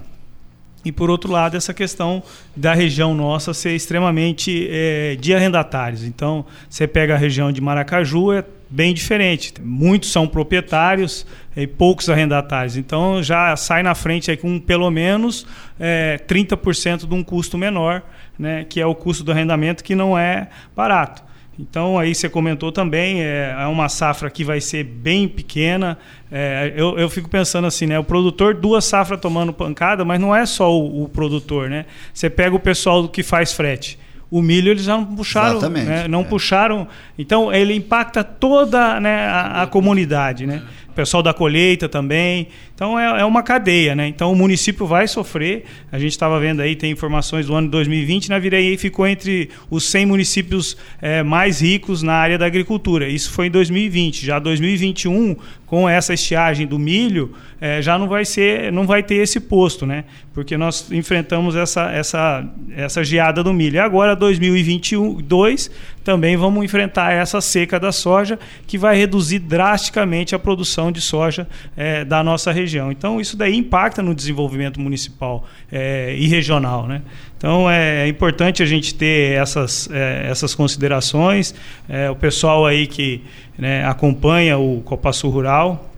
E 0.85 0.92
por 0.92 1.09
outro 1.09 1.33
lado, 1.33 1.56
essa 1.56 1.73
questão 1.73 2.23
da 2.54 2.75
região 2.75 3.14
nossa 3.14 3.54
ser 3.54 3.75
extremamente 3.75 4.68
é, 4.71 5.16
de 5.18 5.35
arrendatários. 5.35 6.04
Então, 6.04 6.45
você 6.68 6.87
pega 6.87 7.14
a 7.14 7.16
região 7.16 7.50
de 7.50 7.62
Maracaju, 7.62 8.33
é 8.33 8.45
bem 8.68 8.92
diferente. 8.92 9.54
Muitos 9.62 10.11
são 10.11 10.26
proprietários 10.26 11.26
e 11.56 11.66
poucos 11.66 12.08
arrendatários. 12.08 12.76
Então, 12.76 13.23
já 13.23 13.56
sai 13.56 13.82
na 13.82 13.94
frente 13.94 14.30
aí 14.30 14.37
com 14.37 14.58
pelo 14.58 14.90
menos 14.90 15.46
é, 15.78 16.20
30% 16.28 17.06
de 17.06 17.14
um 17.14 17.23
custo 17.23 17.56
menor, 17.56 18.02
né, 18.38 18.64
que 18.68 18.80
é 18.80 18.87
o 18.87 18.94
custo 18.94 19.25
do 19.25 19.32
arrendamento, 19.32 19.82
que 19.82 19.94
não 19.94 20.18
é 20.18 20.49
barato. 20.75 21.25
Então, 21.58 21.99
aí 21.99 22.14
você 22.14 22.28
comentou 22.28 22.70
também, 22.70 23.23
é, 23.23 23.56
é 23.58 23.66
uma 23.66 23.88
safra 23.88 24.28
que 24.28 24.44
vai 24.44 24.61
ser 24.61 24.85
bem 24.85 25.26
pequena. 25.26 25.96
É, 26.30 26.75
eu, 26.76 26.99
eu 26.99 27.08
fico 27.08 27.30
pensando 27.30 27.66
assim, 27.66 27.87
né? 27.87 27.99
O 27.99 28.04
produtor, 28.04 28.54
duas 28.54 28.85
safras 28.85 29.18
tomando 29.18 29.54
pancada, 29.54 30.04
mas 30.04 30.20
não 30.20 30.37
é 30.37 30.44
só 30.44 30.70
o, 30.70 31.04
o 31.04 31.08
produtor, 31.08 31.70
né? 31.70 31.87
Você 32.12 32.28
pega 32.28 32.54
o 32.54 32.61
pessoal 32.61 33.08
que 33.08 33.23
faz 33.23 33.54
frete. 33.54 33.99
O 34.30 34.42
milho 34.42 34.71
eles 34.71 34.85
já 34.85 34.97
não 34.97 35.04
puxaram, 35.04 35.61
né? 35.71 36.09
não 36.09 36.21
é. 36.23 36.25
puxaram. 36.25 36.88
Então 37.16 37.52
ele 37.52 37.75
impacta 37.75 38.25
toda 38.25 38.99
né, 39.00 39.26
a, 39.26 39.62
a 39.62 39.66
comunidade, 39.66 40.47
né? 40.47 40.62
O 40.88 40.92
pessoal 40.92 41.23
da 41.23 41.33
colheita 41.33 41.88
também. 41.88 42.49
Então 42.76 43.00
é, 43.00 43.23
é, 43.23 43.25
uma 43.25 43.42
cadeia, 43.42 43.95
né? 43.95 44.06
Então 44.06 44.30
o 44.30 44.37
município 44.37 44.87
vai 44.87 45.09
sofrer. 45.09 45.64
A 45.90 45.99
gente 45.99 46.12
estava 46.12 46.38
vendo 46.38 46.61
aí, 46.61 46.76
tem 46.76 46.92
informações 46.92 47.47
do 47.47 47.54
ano 47.54 47.68
de 47.68 47.71
2020, 47.71 48.28
na 48.28 48.38
Virei 48.38 48.76
ficou 48.76 49.06
entre 49.06 49.49
os 49.71 49.85
100 49.85 50.04
municípios 50.04 50.76
é, 51.00 51.23
mais 51.23 51.62
ricos 51.62 52.02
na 52.02 52.12
área 52.12 52.37
da 52.37 52.45
agricultura. 52.45 53.09
Isso 53.09 53.33
foi 53.33 53.47
em 53.47 53.50
2020. 53.50 54.26
Já 54.26 54.38
2021, 54.38 55.37
com 55.64 55.88
essa 55.88 56.12
estiagem 56.12 56.66
do 56.66 56.78
milho, 56.78 57.33
é, 57.59 57.80
já 57.80 57.99
não 57.99 58.09
vai 58.09 58.26
ser, 58.26 58.71
não 58.71 58.87
vai 58.87 59.02
ter 59.02 59.16
esse 59.16 59.40
posto, 59.40 59.87
né? 59.87 60.04
Porque 60.35 60.59
nós 60.59 60.92
enfrentamos 60.92 61.56
essa, 61.56 61.90
essa, 61.90 62.47
essa 62.76 63.02
geada 63.02 63.42
do 63.42 63.54
milho. 63.54 63.76
E 63.76 63.78
agora 63.78 64.14
2022 64.14 65.71
também 66.04 66.37
vamos 66.37 66.64
enfrentar 66.64 67.12
essa 67.12 67.40
seca 67.40 67.80
da 67.80 67.90
soja 67.90 68.38
que 68.66 68.76
vai 68.76 68.97
reduzir 68.97 69.38
drasticamente 69.38 70.35
a 70.35 70.38
produção 70.38 70.92
de 70.92 71.00
soja 71.00 71.49
é, 71.76 72.04
da 72.04 72.23
nossa 72.23 72.52
região 72.52 72.65
região. 72.66 72.92
Então, 72.92 73.20
isso 73.20 73.37
daí 73.37 73.56
impacta 73.56 74.02
no 74.02 74.14
desenvolvimento 74.14 74.80
municipal 74.80 75.46
é, 75.70 76.14
e 76.18 76.26
regional. 76.26 76.87
Né? 76.87 77.02
Então, 77.38 77.70
é, 77.70 78.04
é 78.04 78.08
importante 78.08 78.62
a 78.62 78.66
gente 78.66 78.94
ter 78.94 79.38
essas, 79.38 79.88
é, 79.90 80.26
essas 80.28 80.54
considerações. 80.54 81.54
É, 81.88 82.11
o 82.11 82.16
pessoal 82.16 82.66
aí 82.66 82.87
que 82.87 83.23
né, 83.56 83.85
acompanha 83.87 84.58
o 84.58 84.82
Copa 84.82 85.12
Sul 85.12 85.30
Rural 85.30 85.92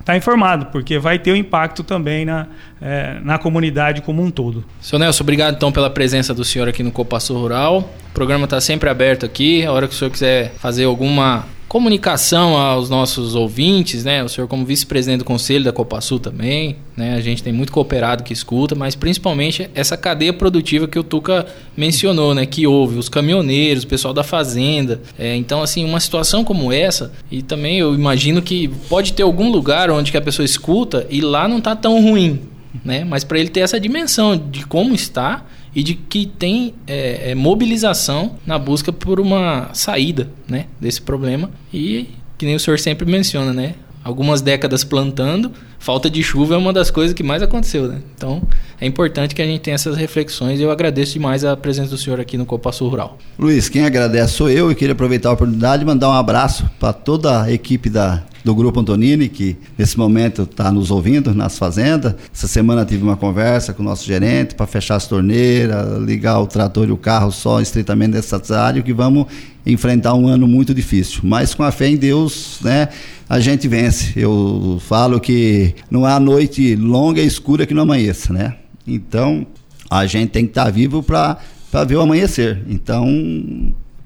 está 0.00 0.16
informado, 0.16 0.66
porque 0.66 1.00
vai 1.00 1.18
ter 1.18 1.32
um 1.32 1.36
impacto 1.36 1.82
também 1.82 2.24
na, 2.24 2.46
é, 2.80 3.18
na 3.24 3.38
comunidade 3.38 4.02
como 4.02 4.22
um 4.22 4.30
todo. 4.30 4.64
Seu 4.80 5.00
Nelson, 5.00 5.24
obrigado 5.24 5.56
então 5.56 5.72
pela 5.72 5.90
presença 5.90 6.32
do 6.32 6.44
senhor 6.44 6.68
aqui 6.68 6.84
no 6.84 6.92
Copaço 6.92 7.36
Rural. 7.36 7.90
O 8.10 8.14
programa 8.14 8.44
está 8.44 8.60
sempre 8.60 8.88
aberto 8.88 9.26
aqui. 9.26 9.66
A 9.66 9.72
hora 9.72 9.88
que 9.88 9.94
o 9.94 9.96
senhor 9.96 10.12
quiser 10.12 10.52
fazer 10.58 10.84
alguma 10.84 11.44
comunicação 11.68 12.56
aos 12.56 12.88
nossos 12.88 13.34
ouvintes, 13.34 14.04
né? 14.04 14.22
O 14.22 14.28
senhor 14.28 14.46
como 14.46 14.64
vice-presidente 14.64 15.18
do 15.18 15.24
conselho 15.24 15.64
da 15.64 15.72
Copasul 15.72 16.20
também, 16.20 16.76
né? 16.96 17.14
A 17.14 17.20
gente 17.20 17.42
tem 17.42 17.52
muito 17.52 17.72
cooperado 17.72 18.22
que 18.22 18.32
escuta, 18.32 18.74
mas 18.74 18.94
principalmente 18.94 19.68
essa 19.74 19.96
cadeia 19.96 20.32
produtiva 20.32 20.86
que 20.86 20.98
o 20.98 21.02
Tuca 21.02 21.46
mencionou, 21.76 22.34
né? 22.34 22.46
Que 22.46 22.66
houve 22.66 22.98
os 22.98 23.08
caminhoneiros, 23.08 23.82
o 23.84 23.86
pessoal 23.86 24.14
da 24.14 24.22
fazenda. 24.22 25.00
É, 25.18 25.34
então, 25.34 25.60
assim, 25.60 25.84
uma 25.84 25.98
situação 25.98 26.44
como 26.44 26.72
essa, 26.72 27.12
e 27.30 27.42
também 27.42 27.78
eu 27.78 27.94
imagino 27.94 28.40
que 28.40 28.68
pode 28.88 29.12
ter 29.12 29.24
algum 29.24 29.50
lugar 29.50 29.90
onde 29.90 30.12
que 30.12 30.16
a 30.16 30.22
pessoa 30.22 30.46
escuta 30.46 31.06
e 31.10 31.20
lá 31.20 31.48
não 31.48 31.58
está 31.58 31.74
tão 31.74 32.00
ruim, 32.00 32.40
né? 32.84 33.04
Mas 33.04 33.24
para 33.24 33.40
ele 33.40 33.48
ter 33.48 33.60
essa 33.60 33.80
dimensão 33.80 34.36
de 34.36 34.64
como 34.64 34.94
está, 34.94 35.44
e 35.76 35.82
de 35.82 35.94
que 35.94 36.24
tem 36.24 36.72
é, 36.86 37.32
é, 37.32 37.34
mobilização 37.34 38.38
na 38.46 38.58
busca 38.58 38.90
por 38.90 39.20
uma 39.20 39.68
saída 39.74 40.30
né, 40.48 40.64
desse 40.80 41.02
problema. 41.02 41.50
E 41.72 42.08
que 42.38 42.46
nem 42.46 42.54
o 42.54 42.60
senhor 42.60 42.78
sempre 42.78 43.04
menciona, 43.04 43.52
né? 43.52 43.74
Algumas 44.02 44.40
décadas 44.40 44.84
plantando, 44.84 45.52
falta 45.86 46.10
de 46.10 46.20
chuva 46.20 46.56
é 46.56 46.58
uma 46.58 46.72
das 46.72 46.90
coisas 46.90 47.14
que 47.14 47.22
mais 47.22 47.44
aconteceu, 47.44 47.86
né? 47.86 48.00
Então 48.16 48.42
é 48.80 48.84
importante 48.84 49.36
que 49.36 49.40
a 49.40 49.46
gente 49.46 49.60
tenha 49.60 49.76
essas 49.76 49.96
reflexões 49.96 50.58
e 50.58 50.64
eu 50.64 50.70
agradeço 50.72 51.12
demais 51.12 51.44
a 51.44 51.56
presença 51.56 51.90
do 51.90 51.96
senhor 51.96 52.18
aqui 52.18 52.36
no 52.36 52.44
Copa 52.44 52.72
Sul 52.72 52.88
Rural. 52.88 53.16
Luiz, 53.38 53.68
quem 53.68 53.84
agradece 53.84 54.32
sou 54.32 54.50
eu 54.50 54.68
e 54.68 54.74
queria 54.74 54.94
aproveitar 54.94 55.28
a 55.28 55.32
oportunidade 55.34 55.78
de 55.78 55.86
mandar 55.86 56.08
um 56.08 56.14
abraço 56.14 56.68
para 56.80 56.92
toda 56.92 57.44
a 57.44 57.52
equipe 57.52 57.88
da 57.88 58.24
do 58.46 58.54
Grupo 58.54 58.78
Antonini, 58.78 59.28
que 59.28 59.56
nesse 59.76 59.98
momento 59.98 60.42
está 60.42 60.70
nos 60.70 60.92
ouvindo 60.92 61.34
nas 61.34 61.58
fazendas. 61.58 62.14
Essa 62.32 62.46
semana 62.46 62.84
tive 62.84 63.02
uma 63.02 63.16
conversa 63.16 63.74
com 63.74 63.82
o 63.82 63.84
nosso 63.84 64.06
gerente 64.06 64.54
para 64.54 64.68
fechar 64.68 64.94
as 64.94 65.04
torneiras, 65.08 66.00
ligar 66.00 66.38
o 66.38 66.46
trator 66.46 66.88
e 66.88 66.92
o 66.92 66.96
carro 66.96 67.32
só 67.32 67.60
estritamente 67.60 68.12
necessário, 68.12 68.84
que 68.84 68.92
vamos 68.92 69.26
enfrentar 69.66 70.14
um 70.14 70.28
ano 70.28 70.46
muito 70.46 70.72
difícil. 70.72 71.22
Mas 71.24 71.54
com 71.54 71.64
a 71.64 71.72
fé 71.72 71.88
em 71.88 71.96
Deus, 71.96 72.60
né, 72.62 72.88
a 73.28 73.40
gente 73.40 73.66
vence. 73.66 74.12
Eu 74.14 74.80
falo 74.86 75.18
que 75.18 75.74
não 75.90 76.04
há 76.04 76.18
noite 76.18 76.74
longa 76.76 77.20
e 77.20 77.26
escura 77.26 77.66
que 77.66 77.74
não 77.74 77.82
amanheça, 77.82 78.32
né? 78.32 78.56
Então, 78.86 79.46
a 79.90 80.06
gente 80.06 80.30
tem 80.30 80.44
que 80.44 80.50
estar 80.50 80.66
tá 80.66 80.70
vivo 80.70 81.02
para 81.02 81.38
ver 81.86 81.96
o 81.96 82.00
amanhecer. 82.00 82.62
Então, 82.68 83.06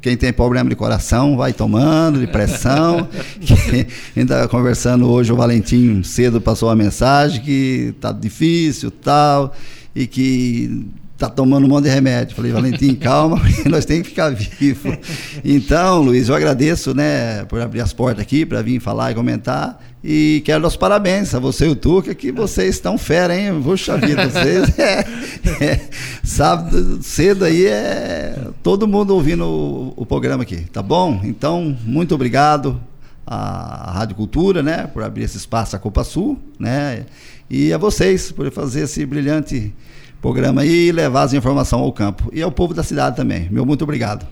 quem 0.01 0.17
tem 0.17 0.33
problema 0.33 0.71
de 0.71 0.77
coração 0.77 1.37
vai 1.37 1.53
tomando, 1.53 2.21
de 2.21 2.27
pressão. 2.27 3.09
ainda 4.17 4.49
conversando 4.49 5.09
hoje, 5.09 5.33
o 5.33 5.37
Valentim 5.37 6.03
cedo 6.03 6.41
passou 6.41 6.69
uma 6.69 6.77
mensagem 6.77 7.43
que 7.43 7.95
tá 8.01 8.13
difícil 8.13 8.91
tal, 8.91 9.55
e 9.95 10.07
que 10.07 10.87
tá 11.21 11.29
tomando 11.29 11.67
um 11.67 11.69
monte 11.69 11.85
de 11.85 11.91
remédio. 11.91 12.35
Falei, 12.35 12.51
Valentim, 12.51 12.95
calma, 12.95 13.39
nós 13.69 13.85
temos 13.85 14.05
que 14.05 14.09
ficar 14.09 14.31
vivo. 14.31 14.97
Então, 15.45 16.01
Luiz, 16.01 16.31
eu 16.31 16.35
agradeço, 16.35 16.95
né, 16.95 17.45
por 17.45 17.61
abrir 17.61 17.83
as 17.83 17.93
portas 17.93 18.23
aqui 18.23 18.47
para 18.47 18.63
vir 18.63 18.81
falar 18.81 19.13
e 19.13 19.15
comentar. 19.15 19.79
E 20.03 20.41
quero 20.47 20.63
dar 20.63 20.69
os 20.69 20.77
parabéns 20.77 21.35
a 21.35 21.39
você 21.39 21.67
e 21.67 21.69
o 21.69 21.77
Tuca, 21.77 22.15
que 22.15 22.33
vocês 22.33 22.77
estão 22.77 22.97
fera, 22.97 23.37
hein? 23.37 23.61
Puxa 23.63 23.99
vida, 23.99 24.31
vocês 24.31 24.73
é, 24.81 25.05
é, 25.63 25.81
sábado 26.25 27.03
cedo 27.03 27.45
aí 27.45 27.67
é 27.67 28.35
todo 28.63 28.89
mundo 28.89 29.15
ouvindo 29.15 29.45
o, 29.45 29.93
o, 29.95 30.07
programa 30.07 30.43
aqui, 30.43 30.63
tá 30.73 30.83
bom? 30.83 31.21
Então, 31.23 31.77
muito 31.85 32.15
obrigado 32.15 32.81
à 33.27 33.93
Rádio 33.93 34.17
Cultura, 34.17 34.63
né, 34.63 34.87
por 34.87 35.03
abrir 35.03 35.25
esse 35.25 35.37
espaço 35.37 35.77
à 35.77 35.79
Copa 35.79 36.03
Sul, 36.03 36.39
né? 36.59 37.05
E 37.51 37.71
a 37.71 37.77
vocês 37.77 38.33
por 38.33 38.51
fazer 38.51 38.85
esse 38.85 39.05
brilhante 39.05 39.71
programa 40.21 40.65
e 40.65 40.93
levar 40.93 41.23
as 41.23 41.33
informações 41.33 41.83
ao 41.83 41.93
campo. 41.93 42.31
E 42.33 42.43
ao 42.43 42.53
povo 42.53 42.75
da 42.75 42.83
cidade 42.83 43.17
também. 43.17 43.49
Meu 43.51 43.65
muito 43.65 43.83
obrigado. 43.83 44.27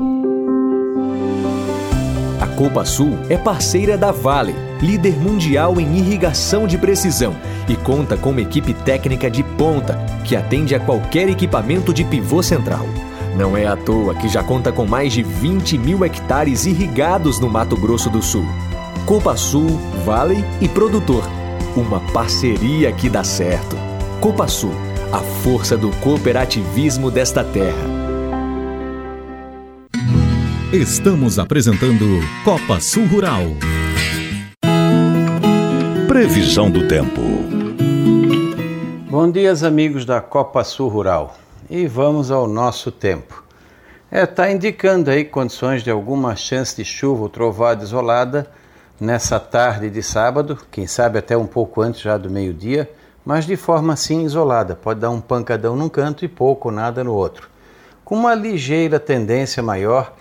A 2.40 2.46
Copa 2.46 2.84
Sul 2.84 3.18
é 3.28 3.36
parceira 3.36 3.98
da 3.98 4.12
Vale, 4.12 4.54
líder 4.80 5.16
mundial 5.18 5.80
em 5.80 5.98
irrigação 5.98 6.66
de 6.66 6.78
precisão 6.78 7.34
e 7.68 7.74
conta 7.74 8.16
com 8.16 8.30
uma 8.30 8.40
equipe 8.40 8.72
técnica 8.72 9.28
de 9.28 9.42
ponta 9.42 9.98
que 10.24 10.36
atende 10.36 10.74
a 10.74 10.80
qualquer 10.80 11.28
equipamento 11.28 11.92
de 11.92 12.04
pivô 12.04 12.42
central. 12.42 12.86
Não 13.36 13.56
é 13.56 13.66
à 13.66 13.76
toa 13.76 14.14
que 14.14 14.28
já 14.28 14.42
conta 14.42 14.72
com 14.72 14.86
mais 14.86 15.12
de 15.12 15.22
20 15.22 15.78
mil 15.78 16.04
hectares 16.04 16.66
irrigados 16.66 17.40
no 17.40 17.48
Mato 17.48 17.76
Grosso 17.76 18.08
do 18.08 18.22
Sul. 18.22 18.44
Copa 19.04 19.36
Sul, 19.36 19.78
Vale 20.04 20.44
e 20.60 20.68
Produtor. 20.68 21.24
Uma 21.76 22.00
parceria 22.12 22.92
que 22.92 23.08
dá 23.08 23.22
certo. 23.24 23.76
Copa 24.20 24.48
Sul 24.48 24.87
a 25.12 25.20
força 25.20 25.74
do 25.74 25.90
cooperativismo 26.02 27.10
desta 27.10 27.42
terra. 27.42 27.98
Estamos 30.70 31.38
apresentando 31.38 32.04
Copa 32.44 32.78
Sul 32.78 33.06
Rural. 33.06 33.44
Previsão 36.06 36.70
do 36.70 36.86
tempo. 36.86 37.22
Bom 39.08 39.30
dia, 39.30 39.54
amigos 39.66 40.04
da 40.04 40.20
Copa 40.20 40.62
Sul 40.62 40.88
Rural. 40.88 41.34
e 41.70 41.86
vamos 41.86 42.30
ao 42.30 42.46
nosso 42.46 42.90
tempo. 42.90 43.44
Está 44.12 44.18
é, 44.18 44.26
tá 44.26 44.50
indicando 44.50 45.10
aí 45.10 45.24
condições 45.24 45.82
de 45.82 45.90
alguma 45.90 46.36
chance 46.36 46.76
de 46.76 46.84
chuva 46.84 47.22
ou 47.22 47.28
trovada 47.28 47.82
isolada 47.82 48.50
nessa 49.00 49.38
tarde 49.40 49.88
de 49.90 50.02
sábado, 50.02 50.58
quem 50.70 50.86
sabe 50.86 51.18
até 51.18 51.36
um 51.36 51.46
pouco 51.46 51.80
antes 51.80 52.00
já 52.00 52.16
do 52.16 52.30
meio-dia, 52.30 52.90
mas 53.28 53.44
de 53.44 53.56
forma 53.56 53.92
assim 53.92 54.24
isolada, 54.24 54.74
pode 54.74 55.00
dar 55.00 55.10
um 55.10 55.20
pancadão 55.20 55.76
num 55.76 55.90
canto 55.90 56.24
e 56.24 56.28
pouco 56.28 56.68
ou 56.68 56.74
nada 56.74 57.04
no 57.04 57.12
outro, 57.12 57.50
com 58.02 58.14
uma 58.14 58.34
ligeira 58.34 58.98
tendência 58.98 59.62
maior 59.62 60.14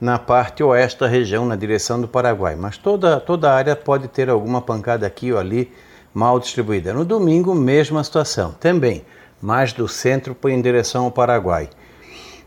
na 0.00 0.16
parte 0.16 0.62
oeste 0.62 1.00
da 1.00 1.08
região, 1.08 1.44
na 1.44 1.56
direção 1.56 2.00
do 2.00 2.06
Paraguai, 2.06 2.54
mas 2.54 2.76
toda, 2.76 3.18
toda 3.18 3.50
a 3.50 3.56
área 3.56 3.74
pode 3.74 4.06
ter 4.06 4.30
alguma 4.30 4.62
pancada 4.62 5.04
aqui 5.04 5.32
ou 5.32 5.40
ali 5.40 5.72
mal 6.14 6.38
distribuída. 6.38 6.92
No 6.92 7.04
domingo, 7.04 7.52
mesma 7.52 8.04
situação, 8.04 8.52
também, 8.52 9.04
mais 9.40 9.72
do 9.72 9.88
centro 9.88 10.36
em 10.44 10.62
direção 10.62 11.06
ao 11.06 11.10
Paraguai. 11.10 11.68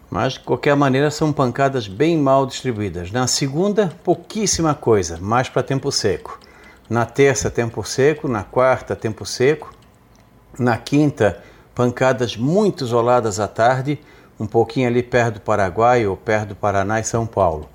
Mas, 0.10 0.34
de 0.34 0.40
qualquer 0.40 0.78
maneira, 0.78 1.12
são 1.12 1.34
pancadas 1.34 1.90
bem 1.90 2.18
mal 2.18 2.46
distribuídas. 2.46 3.12
Na 3.12 3.28
segunda, 3.28 3.92
pouquíssima 4.02 4.74
coisa, 4.74 5.18
mais 5.20 5.50
para 5.50 5.62
tempo 5.62 5.92
seco. 5.92 6.40
Na 6.90 7.06
terça, 7.06 7.50
tempo 7.50 7.84
seco. 7.84 8.30
Na 8.30 8.44
quarta, 8.44 8.96
tempo 8.96 9.26
seco. 9.26 9.75
Na 10.58 10.78
quinta, 10.78 11.42
pancadas 11.74 12.38
muito 12.38 12.84
isoladas 12.84 13.40
à 13.40 13.48
tarde, 13.48 14.00
um 14.40 14.46
pouquinho 14.46 14.88
ali 14.88 15.04
perto 15.04 15.36
do 15.36 15.42
Paraguai 15.42 16.06
ou 16.06 16.16
perto 16.16 16.50
do 16.50 16.56
Paraná 16.56 17.00
e 17.00 17.04
São 17.04 17.26
Paulo. 17.26 17.70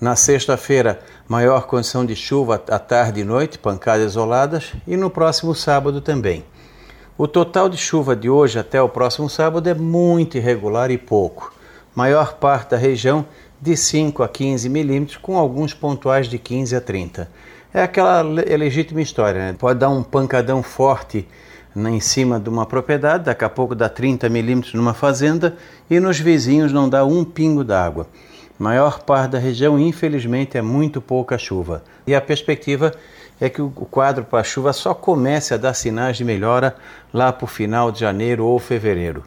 Na 0.00 0.14
sexta-feira, 0.14 1.00
maior 1.26 1.66
condição 1.66 2.04
de 2.06 2.14
chuva 2.14 2.62
à 2.68 2.78
tarde 2.78 3.20
e 3.20 3.24
noite, 3.24 3.58
pancadas 3.58 4.12
isoladas, 4.12 4.72
e 4.86 4.96
no 4.96 5.10
próximo 5.10 5.54
sábado 5.54 6.00
também. 6.00 6.44
O 7.16 7.26
total 7.26 7.68
de 7.68 7.76
chuva 7.76 8.14
de 8.14 8.30
hoje 8.30 8.58
até 8.58 8.80
o 8.80 8.88
próximo 8.88 9.28
sábado 9.28 9.68
é 9.68 9.74
muito 9.74 10.36
irregular 10.36 10.90
e 10.90 10.98
pouco 10.98 11.58
maior 11.98 12.34
parte 12.34 12.70
da 12.70 12.76
região 12.76 13.26
de 13.60 13.76
5 13.76 14.22
a 14.22 14.28
15 14.28 14.68
milímetros, 14.68 15.16
com 15.16 15.36
alguns 15.36 15.74
pontuais 15.74 16.28
de 16.28 16.38
15 16.38 16.76
a 16.76 16.80
30. 16.80 17.28
É 17.74 17.82
aquela 17.82 18.22
legítima 18.22 19.02
história, 19.02 19.40
né? 19.40 19.56
pode 19.58 19.80
dar 19.80 19.88
um 19.88 20.04
pancadão 20.04 20.62
forte 20.62 21.26
em 21.86 22.00
cima 22.00 22.40
de 22.40 22.48
uma 22.48 22.66
propriedade, 22.66 23.24
daqui 23.24 23.44
a 23.44 23.48
pouco 23.48 23.74
dá 23.74 23.88
30 23.88 24.28
milímetros 24.28 24.74
numa 24.74 24.94
fazenda 24.94 25.56
e 25.88 26.00
nos 26.00 26.18
vizinhos 26.18 26.72
não 26.72 26.88
dá 26.88 27.04
um 27.04 27.24
pingo 27.24 27.62
d'água. 27.62 28.06
Maior 28.58 29.00
parte 29.00 29.32
da 29.32 29.38
região, 29.38 29.78
infelizmente, 29.78 30.58
é 30.58 30.62
muito 30.62 31.00
pouca 31.00 31.38
chuva. 31.38 31.84
E 32.06 32.14
a 32.14 32.20
perspectiva 32.20 32.92
é 33.40 33.48
que 33.48 33.62
o 33.62 33.70
quadro 33.70 34.24
para 34.24 34.40
a 34.40 34.44
chuva 34.44 34.72
só 34.72 34.92
comece 34.94 35.54
a 35.54 35.56
dar 35.56 35.74
sinais 35.74 36.16
de 36.16 36.24
melhora 36.24 36.74
lá 37.14 37.32
para 37.32 37.44
o 37.44 37.48
final 37.48 37.92
de 37.92 38.00
janeiro 38.00 38.44
ou 38.44 38.58
fevereiro. 38.58 39.22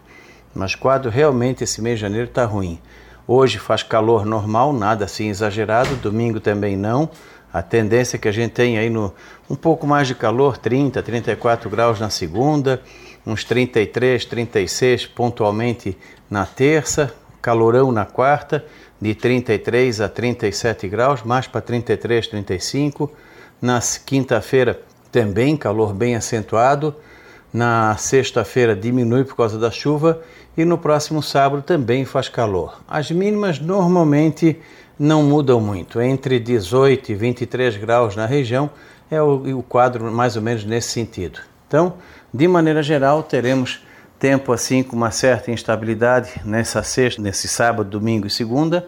Mas 0.54 0.76
quadro 0.76 1.10
realmente 1.10 1.64
esse 1.64 1.82
mês 1.82 1.98
de 1.98 2.02
janeiro 2.02 2.28
está 2.28 2.44
ruim. 2.44 2.78
Hoje 3.26 3.58
faz 3.58 3.84
calor 3.84 4.26
normal, 4.26 4.74
nada 4.74 5.06
assim 5.06 5.30
exagerado, 5.30 5.96
domingo 5.96 6.42
também 6.42 6.76
não. 6.76 7.10
A 7.54 7.62
tendência 7.62 8.18
que 8.18 8.28
a 8.28 8.32
gente 8.32 8.52
tem 8.52 8.78
aí 8.78 8.90
no 8.90 9.14
um 9.50 9.56
pouco 9.56 9.86
mais 9.86 10.08
de 10.08 10.16
calor, 10.16 10.58
30, 10.58 11.04
34 11.04 11.70
graus 11.70 12.00
na 12.00 12.10
segunda, 12.10 12.82
uns 13.26 13.44
33, 13.44 14.24
36 14.26 15.08
pontualmente 15.08 15.98
na 16.30 16.46
terça, 16.46 17.14
calorão 17.42 17.92
na 17.92 18.06
quarta, 18.06 18.64
de 19.00 19.16
33 19.16 20.00
a 20.00 20.08
37 20.08 20.88
graus, 20.88 21.24
mais 21.24 21.48
para 21.48 21.60
33, 21.60 22.28
35. 22.28 23.12
Na 23.62 23.80
quinta-feira 24.06 24.80
também 25.12 25.58
calor 25.58 25.94
bem 25.94 26.16
acentuado. 26.16 26.96
Na 27.54 27.98
sexta-feira 27.98 28.76
diminui 28.76 29.26
por 29.26 29.36
causa 29.36 29.60
da 29.60 29.70
chuva 29.70 30.22
e 30.56 30.64
no 30.64 30.78
próximo 30.78 31.22
sábado 31.22 31.62
também 31.62 32.06
faz 32.06 32.30
calor. 32.30 32.82
As 32.88 33.12
mínimas 33.12 33.60
normalmente 33.60 34.58
não 34.99 35.23
mudam 35.23 35.60
muito, 35.60 36.01
entre 36.01 36.39
18 36.39 37.12
e 37.12 37.15
23 37.15 37.77
graus 37.77 38.15
na 38.15 38.25
região 38.25 38.69
é 39.10 39.21
o, 39.21 39.60
o 39.60 39.63
quadro 39.63 40.12
mais 40.12 40.36
ou 40.36 40.41
menos 40.41 40.63
nesse 40.63 40.89
sentido. 40.89 41.39
Então, 41.67 41.95
de 42.34 42.47
maneira 42.47 42.82
geral, 42.82 43.23
teremos 43.23 43.82
tempo 44.19 44.54
assim 44.54 44.84
com 44.84 44.95
uma 44.95 45.12
certa 45.12 45.51
instabilidade 45.51 46.41
nessa 46.45 46.84
sexta, 46.84 47.21
nesse 47.21 47.47
sábado, 47.47 47.89
domingo 47.89 48.27
e 48.27 48.30
segunda, 48.30 48.88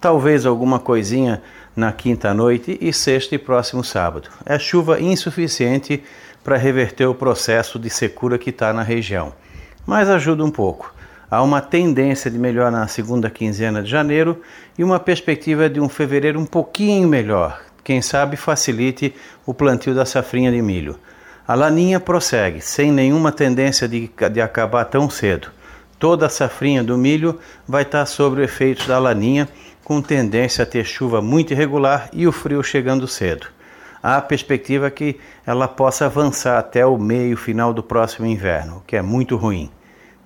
talvez 0.00 0.44
alguma 0.44 0.80
coisinha 0.80 1.40
na 1.74 1.92
quinta 1.92 2.34
noite 2.34 2.76
e 2.80 2.92
sexta 2.92 3.34
e 3.34 3.38
próximo 3.38 3.84
sábado. 3.84 4.28
É 4.44 4.58
chuva 4.58 5.00
insuficiente 5.00 6.02
para 6.42 6.56
reverter 6.56 7.06
o 7.06 7.14
processo 7.14 7.78
de 7.78 7.88
secura 7.88 8.36
que 8.36 8.50
está 8.50 8.72
na 8.72 8.82
região, 8.82 9.32
mas 9.86 10.10
ajuda 10.10 10.44
um 10.44 10.50
pouco. 10.50 10.92
Há 11.32 11.42
uma 11.42 11.62
tendência 11.62 12.30
de 12.30 12.38
melhor 12.38 12.70
na 12.70 12.86
segunda 12.86 13.30
quinzena 13.30 13.82
de 13.82 13.88
janeiro 13.88 14.42
e 14.76 14.84
uma 14.84 15.00
perspectiva 15.00 15.66
de 15.66 15.80
um 15.80 15.88
fevereiro 15.88 16.38
um 16.38 16.44
pouquinho 16.44 17.08
melhor. 17.08 17.58
Quem 17.82 18.02
sabe 18.02 18.36
facilite 18.36 19.14
o 19.46 19.54
plantio 19.54 19.94
da 19.94 20.04
safrinha 20.04 20.52
de 20.52 20.60
milho. 20.60 20.98
A 21.48 21.54
laninha 21.54 21.98
prossegue, 21.98 22.60
sem 22.60 22.92
nenhuma 22.92 23.32
tendência 23.32 23.88
de, 23.88 24.10
de 24.30 24.42
acabar 24.42 24.84
tão 24.84 25.08
cedo. 25.08 25.48
Toda 25.98 26.26
a 26.26 26.28
safrinha 26.28 26.84
do 26.84 26.98
milho 26.98 27.40
vai 27.66 27.80
estar 27.80 28.04
sob 28.04 28.38
o 28.38 28.44
efeito 28.44 28.86
da 28.86 28.98
laninha, 28.98 29.48
com 29.82 30.02
tendência 30.02 30.64
a 30.64 30.66
ter 30.66 30.84
chuva 30.84 31.22
muito 31.22 31.54
irregular 31.54 32.10
e 32.12 32.26
o 32.26 32.32
frio 32.32 32.62
chegando 32.62 33.08
cedo. 33.08 33.46
Há 34.02 34.18
a 34.18 34.20
perspectiva 34.20 34.90
que 34.90 35.18
ela 35.46 35.66
possa 35.66 36.04
avançar 36.04 36.58
até 36.58 36.84
o 36.84 36.98
meio 36.98 37.38
final 37.38 37.72
do 37.72 37.82
próximo 37.82 38.26
inverno, 38.26 38.76
o 38.76 38.80
que 38.86 38.96
é 38.96 39.00
muito 39.00 39.34
ruim. 39.34 39.70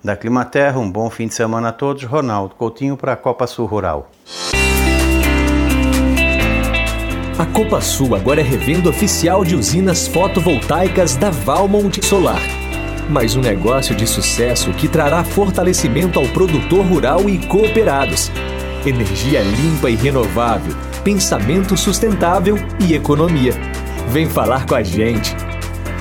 Da 0.03 0.15
Climaterra, 0.15 0.79
um 0.79 0.89
bom 0.89 1.09
fim 1.09 1.27
de 1.27 1.33
semana 1.33 1.69
a 1.69 1.71
todos. 1.71 2.03
Ronaldo 2.03 2.55
Coutinho 2.55 2.95
para 2.95 3.13
a 3.13 3.17
Copa 3.17 3.47
Sul 3.47 3.65
Rural. 3.65 4.11
A 7.37 7.45
Copa 7.47 7.81
Sul 7.81 8.15
agora 8.15 8.41
é 8.41 8.43
revenda 8.43 8.89
oficial 8.89 9.43
de 9.43 9.55
usinas 9.55 10.07
fotovoltaicas 10.07 11.15
da 11.15 11.29
Valmont 11.29 12.03
Solar. 12.03 12.41
Mais 13.09 13.35
um 13.35 13.41
negócio 13.41 13.95
de 13.95 14.05
sucesso 14.05 14.71
que 14.73 14.87
trará 14.87 15.23
fortalecimento 15.23 16.19
ao 16.19 16.27
produtor 16.27 16.85
rural 16.85 17.29
e 17.29 17.45
cooperados. 17.47 18.31
Energia 18.85 19.41
limpa 19.41 19.89
e 19.89 19.95
renovável, 19.95 20.75
pensamento 21.03 21.75
sustentável 21.75 22.55
e 22.79 22.93
economia. 22.93 23.53
Vem 24.09 24.27
falar 24.27 24.65
com 24.65 24.75
a 24.75 24.83
gente. 24.83 25.35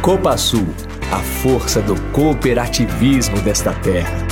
Copa 0.02 0.37
Sul 0.37 0.66
a 1.10 1.18
força 1.18 1.80
do 1.80 1.94
cooperativismo 2.10 3.40
desta 3.40 3.72
terra. 3.72 4.26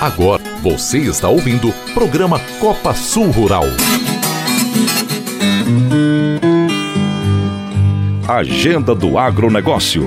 Agora 0.00 0.42
você 0.62 0.98
está 0.98 1.28
ouvindo 1.28 1.70
o 1.70 1.72
programa 1.94 2.38
Copa 2.60 2.92
Sul 2.92 3.30
Rural. 3.30 3.64
Agenda 8.28 8.94
do 8.94 9.16
Agronegócio. 9.16 10.06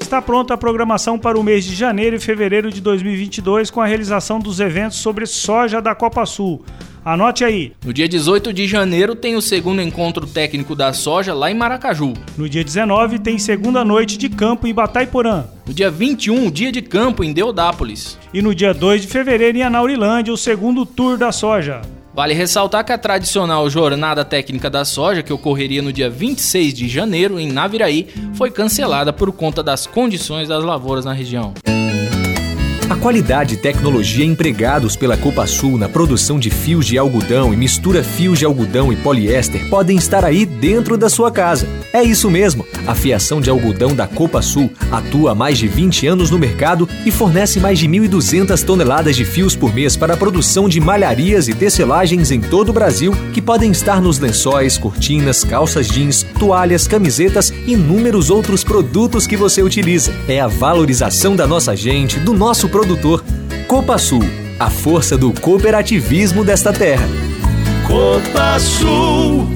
Está 0.00 0.20
pronta 0.20 0.54
a 0.54 0.58
programação 0.58 1.18
para 1.18 1.38
o 1.38 1.42
mês 1.42 1.64
de 1.64 1.74
janeiro 1.74 2.16
e 2.16 2.20
fevereiro 2.20 2.70
de 2.72 2.80
2022 2.80 3.70
com 3.70 3.80
a 3.80 3.86
realização 3.86 4.40
dos 4.40 4.58
eventos 4.58 4.98
sobre 4.98 5.24
soja 5.24 5.80
da 5.80 5.94
Copa 5.94 6.26
Sul. 6.26 6.64
Anote 7.04 7.44
aí. 7.44 7.72
No 7.84 7.92
dia 7.94 8.06
18 8.06 8.52
de 8.52 8.66
janeiro 8.66 9.14
tem 9.14 9.34
o 9.34 9.40
segundo 9.40 9.80
encontro 9.80 10.26
técnico 10.26 10.74
da 10.74 10.92
soja 10.92 11.32
lá 11.32 11.50
em 11.50 11.54
Maracaju. 11.54 12.12
No 12.36 12.48
dia 12.48 12.62
19 12.62 13.18
tem 13.18 13.38
segunda 13.38 13.82
noite 13.84 14.18
de 14.18 14.28
campo 14.28 14.66
em 14.66 14.74
Bataiporã. 14.74 15.44
No 15.66 15.72
dia 15.72 15.90
21, 15.90 16.50
dia 16.50 16.70
de 16.70 16.82
campo 16.82 17.24
em 17.24 17.32
Deodápolis. 17.32 18.18
E 18.34 18.42
no 18.42 18.54
dia 18.54 18.74
2 18.74 19.02
de 19.02 19.08
fevereiro 19.08 19.56
em 19.56 19.62
Anaurilândia, 19.62 20.32
o 20.32 20.36
segundo 20.36 20.84
tour 20.84 21.16
da 21.16 21.32
soja. 21.32 21.80
Vale 22.12 22.34
ressaltar 22.34 22.84
que 22.84 22.92
a 22.92 22.98
tradicional 22.98 23.70
Jornada 23.70 24.24
Técnica 24.24 24.68
da 24.68 24.84
Soja, 24.84 25.22
que 25.22 25.32
ocorreria 25.32 25.80
no 25.80 25.92
dia 25.92 26.10
26 26.10 26.74
de 26.74 26.88
janeiro 26.88 27.38
em 27.38 27.50
Naviraí, 27.50 28.08
foi 28.34 28.50
cancelada 28.50 29.12
por 29.12 29.30
conta 29.32 29.62
das 29.62 29.86
condições 29.86 30.48
das 30.48 30.64
lavouras 30.64 31.04
na 31.04 31.12
região. 31.12 31.54
A 32.90 32.96
qualidade 32.96 33.54
e 33.54 33.56
tecnologia 33.56 34.24
empregados 34.24 34.96
pela 34.96 35.16
Copa 35.16 35.46
Sul 35.46 35.78
na 35.78 35.88
produção 35.88 36.40
de 36.40 36.50
fios 36.50 36.84
de 36.84 36.98
algodão 36.98 37.54
e 37.54 37.56
mistura 37.56 38.02
fios 38.02 38.40
de 38.40 38.44
algodão 38.44 38.92
e 38.92 38.96
poliéster 38.96 39.64
podem 39.68 39.96
estar 39.96 40.24
aí 40.24 40.44
dentro 40.44 40.98
da 40.98 41.08
sua 41.08 41.30
casa. 41.30 41.68
É 41.92 42.02
isso 42.02 42.28
mesmo. 42.28 42.66
A 42.88 42.94
fiação 42.94 43.40
de 43.40 43.48
algodão 43.48 43.94
da 43.94 44.08
Copa 44.08 44.42
Sul 44.42 44.72
atua 44.90 45.30
há 45.30 45.34
mais 45.36 45.56
de 45.56 45.68
20 45.68 46.08
anos 46.08 46.32
no 46.32 46.38
mercado 46.38 46.88
e 47.06 47.12
fornece 47.12 47.60
mais 47.60 47.78
de 47.78 47.86
1.200 47.86 48.64
toneladas 48.64 49.14
de 49.14 49.24
fios 49.24 49.54
por 49.54 49.72
mês 49.72 49.96
para 49.96 50.14
a 50.14 50.16
produção 50.16 50.68
de 50.68 50.80
malharias 50.80 51.46
e 51.46 51.54
tecelagens 51.54 52.32
em 52.32 52.40
todo 52.40 52.70
o 52.70 52.72
Brasil, 52.72 53.14
que 53.32 53.40
podem 53.40 53.70
estar 53.70 54.02
nos 54.02 54.18
lençóis, 54.18 54.76
cortinas, 54.76 55.44
calças 55.44 55.86
jeans, 55.86 56.26
toalhas, 56.40 56.88
camisetas 56.88 57.52
e 57.66 57.74
inúmeros 57.74 58.30
outros 58.30 58.64
produtos 58.64 59.28
que 59.28 59.36
você 59.36 59.62
utiliza. 59.62 60.12
É 60.26 60.40
a 60.40 60.48
valorização 60.48 61.36
da 61.36 61.46
nossa 61.46 61.76
gente, 61.76 62.18
do 62.18 62.32
nosso 62.32 62.68
produto 62.68 62.79
produtor. 62.80 63.22
Copa 63.68 63.98
Sul, 63.98 64.22
a 64.58 64.70
força 64.70 65.18
do 65.18 65.38
cooperativismo 65.38 66.42
desta 66.42 66.72
terra. 66.72 67.06
Copa 67.86 68.58
Sul. 68.58 69.46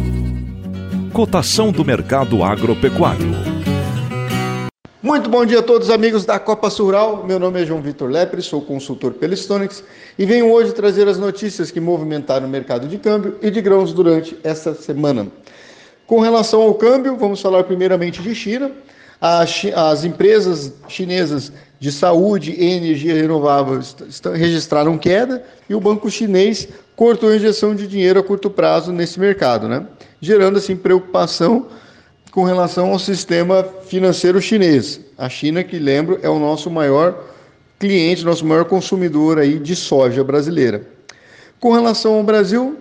Cotação 1.10 1.72
do 1.72 1.82
mercado 1.82 2.42
agropecuário. 2.42 3.28
Muito 5.02 5.30
bom 5.30 5.46
dia 5.46 5.60
a 5.60 5.62
todos 5.62 5.88
amigos 5.88 6.26
da 6.26 6.38
Copa 6.38 6.68
Sural. 6.68 7.24
Meu 7.26 7.38
nome 7.38 7.62
é 7.62 7.64
João 7.64 7.80
Vitor 7.80 8.10
Lepre, 8.10 8.42
sou 8.42 8.60
consultor 8.60 9.14
pela 9.14 9.34
Stonex 9.34 9.82
e 10.18 10.26
venho 10.26 10.52
hoje 10.52 10.72
trazer 10.72 11.08
as 11.08 11.18
notícias 11.18 11.70
que 11.70 11.80
movimentaram 11.80 12.46
o 12.46 12.50
mercado 12.50 12.87
de 12.87 12.98
câmbio 12.98 13.38
e 13.40 13.50
de 13.50 13.62
grãos 13.62 13.94
durante 13.94 14.37
esta 14.44 14.74
semana. 14.74 15.28
Com 16.06 16.20
relação 16.20 16.60
ao 16.60 16.74
câmbio, 16.74 17.16
vamos 17.16 17.40
falar 17.40 17.64
primeiramente 17.64 18.20
de 18.20 18.34
China. 18.34 18.70
As 19.20 20.05
empresas 20.05 20.72
chinesas 20.88 21.53
de 21.79 21.90
saúde 21.92 22.53
e 22.53 22.72
energia 22.72 23.14
renovável 23.14 23.81
registraram 24.35 24.96
queda 24.98 25.42
e 25.68 25.74
o 25.74 25.81
banco 25.81 26.11
chinês 26.11 26.68
cortou 26.96 27.31
a 27.31 27.37
injeção 27.37 27.74
de 27.74 27.87
dinheiro 27.87 28.20
a 28.20 28.22
curto 28.22 28.48
prazo 28.48 28.92
nesse 28.92 29.18
mercado, 29.18 29.68
né? 29.68 29.87
gerando 30.20 30.59
assim 30.59 30.77
preocupação 30.77 31.66
com 32.31 32.44
relação 32.44 32.90
ao 32.90 32.98
sistema 32.98 33.62
financeiro 33.87 34.40
chinês. 34.40 35.00
A 35.16 35.29
China, 35.29 35.62
que 35.62 35.79
lembro, 35.79 36.18
é 36.22 36.29
o 36.29 36.38
nosso 36.38 36.70
maior 36.70 37.33
cliente, 37.79 38.24
nosso 38.24 38.44
maior 38.44 38.64
consumidor 38.64 39.38
aí 39.38 39.59
de 39.59 39.77
soja 39.77 40.24
brasileira. 40.24 40.87
Com 41.61 41.72
relação 41.72 42.14
ao 42.14 42.22
Brasil, 42.24 42.77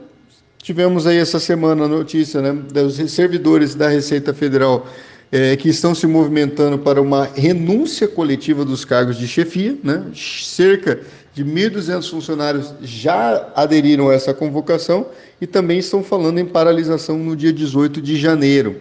tivemos 0.57 1.05
aí 1.05 1.17
essa 1.17 1.39
semana 1.39 1.85
a 1.85 1.87
notícia 1.87 2.41
né, 2.41 2.51
dos 2.51 2.95
servidores 3.11 3.75
da 3.75 3.87
Receita 3.87 4.33
Federal 4.33 4.87
é, 5.33 5.55
que 5.57 5.67
estão 5.67 5.95
se 5.95 6.05
movimentando 6.05 6.77
para 6.77 7.01
uma 7.01 7.25
renúncia 7.25 8.07
coletiva 8.07 8.63
dos 8.63 8.85
cargos 8.85 9.17
de 9.17 9.27
chefia. 9.27 9.75
Né? 9.83 10.03
Cerca 10.15 10.99
de 11.33 11.43
1.200 11.43 12.07
funcionários 12.07 12.71
já 12.83 13.49
aderiram 13.55 14.09
a 14.09 14.13
essa 14.13 14.31
convocação 14.31 15.07
e 15.41 15.47
também 15.47 15.79
estão 15.79 16.03
falando 16.03 16.37
em 16.37 16.45
paralisação 16.45 17.17
no 17.17 17.35
dia 17.35 17.51
18 17.51 17.99
de 17.99 18.15
janeiro. 18.15 18.79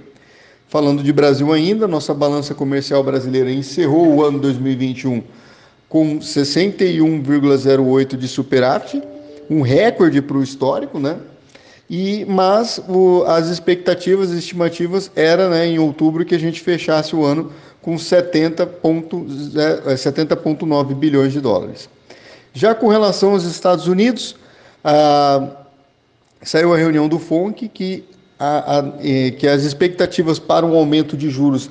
Falando 0.69 1.03
de 1.03 1.11
Brasil 1.11 1.51
ainda, 1.51 1.89
nossa 1.89 2.13
balança 2.13 2.55
comercial 2.55 3.03
brasileira 3.03 3.51
encerrou 3.51 4.15
o 4.15 4.23
ano 4.23 4.39
2021 4.39 5.23
com 5.89 6.19
61,08 6.19 8.15
de 8.15 8.29
superávit, 8.29 9.03
um 9.49 9.63
recorde 9.63 10.21
para 10.21 10.37
o 10.37 10.43
histórico, 10.43 10.99
né? 10.99 11.17
E, 11.95 12.25
mas 12.25 12.81
o, 12.89 13.23
as 13.27 13.49
expectativas, 13.49 14.31
as 14.31 14.39
estimativas 14.39 15.11
era 15.15 15.51
né, 15.51 15.67
em 15.67 15.79
outubro 15.79 16.25
que 16.25 16.35
a 16.35 16.39
gente 16.39 16.63
fechasse 16.63 17.15
o 17.15 17.23
ano 17.23 17.53
com 17.83 17.97
70,9 17.97 19.95
70 19.99 20.33
é, 20.33 20.95
bilhões 20.95 21.35
de 21.35 21.41
dólares. 21.43 21.91
Já 22.55 22.75
com 22.75 22.89
relação 22.89 23.33
aos 23.33 23.45
Estados 23.45 23.89
Unidos, 23.89 24.35
ah, 24.83 25.47
saiu 26.41 26.73
a 26.73 26.79
reunião 26.79 27.07
do 27.09 27.19
FONC 27.19 27.69
que 27.69 28.05
a, 28.39 28.79
a, 28.79 28.83
que 29.39 29.47
as 29.47 29.63
expectativas 29.63 30.39
para 30.39 30.65
um 30.65 30.75
aumento 30.75 31.15
de 31.15 31.29
juros 31.29 31.69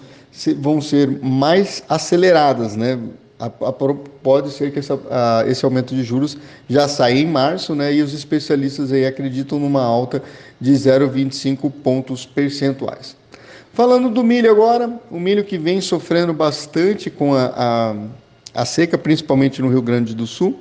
vão 0.60 0.80
ser 0.80 1.20
mais 1.20 1.84
aceleradas, 1.90 2.76
né? 2.76 3.00
A, 3.42 3.50
pode 3.50 4.52
ser 4.52 4.72
que 4.72 4.78
essa, 4.78 5.00
esse 5.48 5.66
aumento 5.66 5.96
de 5.96 6.04
juros 6.04 6.38
já 6.70 6.88
saia 6.88 7.18
em 7.18 7.26
março, 7.26 7.74
né? 7.74 7.92
E 7.92 8.04
os 8.04 8.14
especialistas 8.14 8.92
aí 8.92 9.04
acreditam 9.04 9.58
numa 9.58 9.82
alta 9.82 10.22
de 10.60 10.72
0,25 10.72 11.72
pontos 11.84 12.24
percentuais. 12.24 13.16
Falando 13.74 14.12
do 14.12 14.24
milho 14.24 14.52
agora, 14.52 14.94
o 15.10 15.20
milho 15.20 15.44
que 15.44 15.58
vem 15.58 15.82
sofrendo 15.82 16.34
bastante 16.34 17.10
com 17.10 17.34
a, 17.34 17.96
a 18.54 18.64
seca, 18.64 18.96
principalmente 18.96 19.60
no 19.60 19.70
Rio 19.70 19.82
Grande 19.82 20.14
do 20.14 20.28
Sul. 20.28 20.60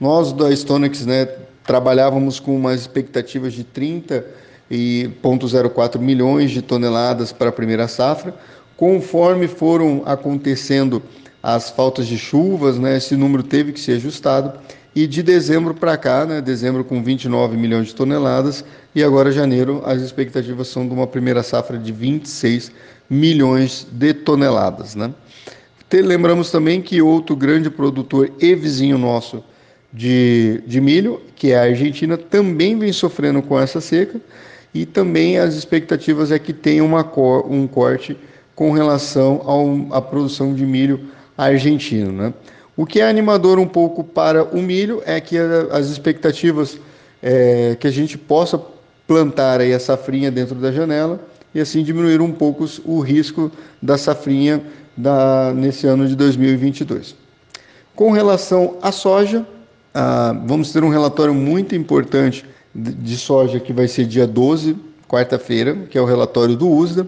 Nós 0.00 0.32
da 0.32 0.50
Stonex, 0.50 1.04
né, 1.04 1.26
trabalhávamos 1.66 2.40
com 2.40 2.56
umas 2.56 2.80
expectativas 2.80 3.52
de 3.52 3.62
30 3.62 4.24
e 4.70 5.10
0,04 5.22 5.98
milhões 5.98 6.50
de 6.50 6.62
toneladas 6.62 7.30
para 7.30 7.50
a 7.50 7.52
primeira 7.52 7.86
safra. 7.88 8.34
Conforme 8.74 9.46
foram 9.48 10.02
acontecendo 10.06 11.02
as 11.42 11.70
faltas 11.70 12.06
de 12.06 12.16
chuvas, 12.16 12.78
né, 12.78 12.96
esse 12.96 13.16
número 13.16 13.42
teve 13.42 13.72
que 13.72 13.80
ser 13.80 13.92
ajustado. 13.92 14.58
E 14.94 15.06
de 15.06 15.22
dezembro 15.22 15.74
para 15.74 15.96
cá, 15.96 16.24
né, 16.26 16.40
dezembro 16.40 16.84
com 16.84 17.02
29 17.02 17.56
milhões 17.56 17.88
de 17.88 17.94
toneladas, 17.94 18.64
e 18.94 19.02
agora 19.02 19.32
janeiro, 19.32 19.82
as 19.84 20.02
expectativas 20.02 20.68
são 20.68 20.86
de 20.86 20.92
uma 20.92 21.06
primeira 21.06 21.42
safra 21.42 21.78
de 21.78 21.90
26 21.90 22.70
milhões 23.08 23.86
de 23.90 24.12
toneladas. 24.12 24.94
Né? 24.94 25.12
Lembramos 25.92 26.50
também 26.50 26.80
que 26.80 27.02
outro 27.02 27.34
grande 27.34 27.68
produtor 27.70 28.30
e 28.40 28.54
vizinho 28.54 28.96
nosso 28.96 29.42
de, 29.92 30.62
de 30.66 30.80
milho, 30.80 31.20
que 31.36 31.52
é 31.52 31.58
a 31.58 31.62
Argentina, 31.64 32.16
também 32.16 32.78
vem 32.78 32.92
sofrendo 32.92 33.42
com 33.42 33.58
essa 33.58 33.80
seca 33.80 34.20
e 34.72 34.86
também 34.86 35.38
as 35.38 35.54
expectativas 35.54 36.32
é 36.32 36.38
que 36.38 36.52
tenha 36.52 36.82
uma, 36.82 37.00
um 37.46 37.66
corte 37.66 38.16
com 38.54 38.72
relação 38.72 39.90
à 39.90 40.00
produção 40.00 40.54
de 40.54 40.64
milho 40.64 41.08
argentino. 41.44 42.12
Né? 42.12 42.34
O 42.76 42.86
que 42.86 43.00
é 43.00 43.08
animador 43.08 43.58
um 43.58 43.66
pouco 43.66 44.02
para 44.02 44.44
o 44.44 44.62
milho 44.62 45.02
é 45.04 45.20
que 45.20 45.36
as 45.70 45.88
expectativas 45.88 46.78
é 47.22 47.76
que 47.78 47.86
a 47.86 47.90
gente 47.90 48.18
possa 48.18 48.60
plantar 49.06 49.60
aí 49.60 49.72
a 49.72 49.78
safrinha 49.78 50.30
dentro 50.30 50.54
da 50.54 50.72
janela 50.72 51.20
e 51.54 51.60
assim 51.60 51.82
diminuir 51.82 52.20
um 52.20 52.32
pouco 52.32 52.66
o 52.84 53.00
risco 53.00 53.50
da 53.80 53.98
safrinha 53.98 54.62
da, 54.96 55.52
nesse 55.54 55.86
ano 55.86 56.06
de 56.06 56.16
2022. 56.16 57.14
Com 57.94 58.10
relação 58.10 58.78
à 58.80 58.90
soja, 58.90 59.46
ah, 59.94 60.34
vamos 60.46 60.72
ter 60.72 60.82
um 60.82 60.88
relatório 60.88 61.34
muito 61.34 61.74
importante 61.74 62.44
de 62.74 63.16
soja 63.16 63.60
que 63.60 63.72
vai 63.72 63.86
ser 63.86 64.06
dia 64.06 64.26
12, 64.26 64.76
quarta-feira, 65.06 65.76
que 65.90 65.98
é 65.98 66.00
o 66.00 66.06
relatório 66.06 66.56
do 66.56 66.70
USDA. 66.70 67.06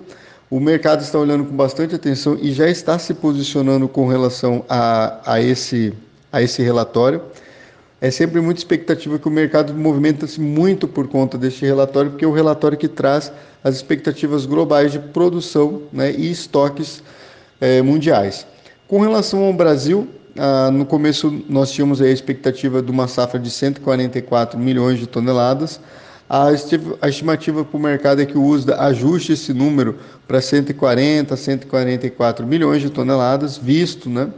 O 0.54 0.60
mercado 0.60 1.00
está 1.00 1.18
olhando 1.18 1.44
com 1.46 1.56
bastante 1.56 1.96
atenção 1.96 2.38
e 2.40 2.52
já 2.52 2.70
está 2.70 2.96
se 2.96 3.12
posicionando 3.12 3.88
com 3.88 4.06
relação 4.06 4.64
a, 4.68 5.18
a, 5.26 5.40
esse, 5.42 5.92
a 6.30 6.40
esse 6.42 6.62
relatório. 6.62 7.20
É 8.00 8.08
sempre 8.08 8.40
muita 8.40 8.60
expectativa 8.60 9.18
que 9.18 9.26
o 9.26 9.32
mercado 9.32 9.74
movimenta-se 9.74 10.40
muito 10.40 10.86
por 10.86 11.08
conta 11.08 11.36
deste 11.36 11.66
relatório, 11.66 12.12
porque 12.12 12.24
é 12.24 12.28
o 12.28 12.32
relatório 12.32 12.78
que 12.78 12.86
traz 12.86 13.32
as 13.64 13.74
expectativas 13.74 14.46
globais 14.46 14.92
de 14.92 15.00
produção 15.00 15.82
né, 15.92 16.12
e 16.12 16.30
estoques 16.30 17.02
eh, 17.60 17.82
mundiais. 17.82 18.46
Com 18.86 19.00
relação 19.00 19.42
ao 19.42 19.52
Brasil, 19.52 20.06
ah, 20.38 20.70
no 20.70 20.86
começo 20.86 21.36
nós 21.48 21.72
tínhamos 21.72 22.00
a 22.00 22.08
expectativa 22.08 22.80
de 22.80 22.92
uma 22.92 23.08
safra 23.08 23.40
de 23.40 23.50
144 23.50 24.56
milhões 24.56 25.00
de 25.00 25.08
toneladas. 25.08 25.80
A 27.00 27.08
estimativa 27.08 27.64
para 27.64 27.76
o 27.76 27.80
mercado 27.80 28.20
é 28.20 28.26
que 28.26 28.36
o 28.36 28.42
USDA 28.42 28.80
ajuste 28.80 29.34
esse 29.34 29.54
número 29.54 30.00
para 30.26 30.40
140, 30.40 31.36
144 31.36 32.44
milhões 32.44 32.82
de 32.82 32.90
toneladas, 32.90 33.56
visto 33.56 34.10
né, 34.10 34.28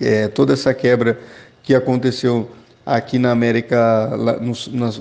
é, 0.00 0.28
toda 0.28 0.52
essa 0.52 0.72
quebra 0.72 1.18
que 1.64 1.74
aconteceu 1.74 2.48
aqui 2.86 3.18
na 3.18 3.32
América, 3.32 4.10
no, 4.40 4.52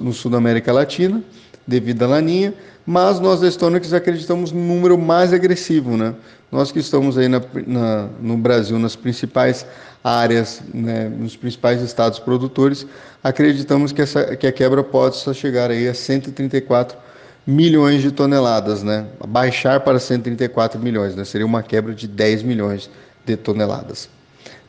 no 0.01 0.11
sul 0.11 0.31
da 0.31 0.39
América 0.39 0.73
Latina, 0.73 1.21
devido 1.69 2.03
à 2.03 2.07
laninha, 2.07 2.53
mas 2.85 3.19
nós 3.19 3.39
da 3.39 3.49
Stonex 3.49 3.93
acreditamos 3.93 4.51
num 4.51 4.65
número 4.65 4.97
mais 4.97 5.31
agressivo, 5.31 5.95
né? 5.95 6.15
Nós 6.51 6.71
que 6.71 6.79
estamos 6.79 7.17
aí 7.17 7.27
na, 7.27 7.39
na, 7.67 8.07
no 8.19 8.35
Brasil, 8.35 8.79
nas 8.79 8.95
principais 8.95 9.65
áreas, 10.03 10.61
né, 10.73 11.07
nos 11.07 11.35
principais 11.35 11.81
estados 11.81 12.17
produtores, 12.17 12.87
acreditamos 13.23 13.91
que, 13.91 14.01
essa, 14.01 14.35
que 14.35 14.47
a 14.47 14.51
quebra 14.51 14.83
pode 14.83 15.17
só 15.17 15.31
chegar 15.31 15.69
aí 15.69 15.87
a 15.87 15.93
134 15.93 16.97
milhões 17.45 18.01
de 18.01 18.11
toneladas, 18.11 18.81
né? 18.81 19.05
Baixar 19.27 19.81
para 19.81 19.99
134 19.99 20.79
milhões, 20.81 21.15
né? 21.15 21.23
Seria 21.23 21.45
uma 21.45 21.61
quebra 21.61 21.93
de 21.93 22.07
10 22.07 22.41
milhões 22.41 22.89
de 23.23 23.37
toneladas. 23.37 24.09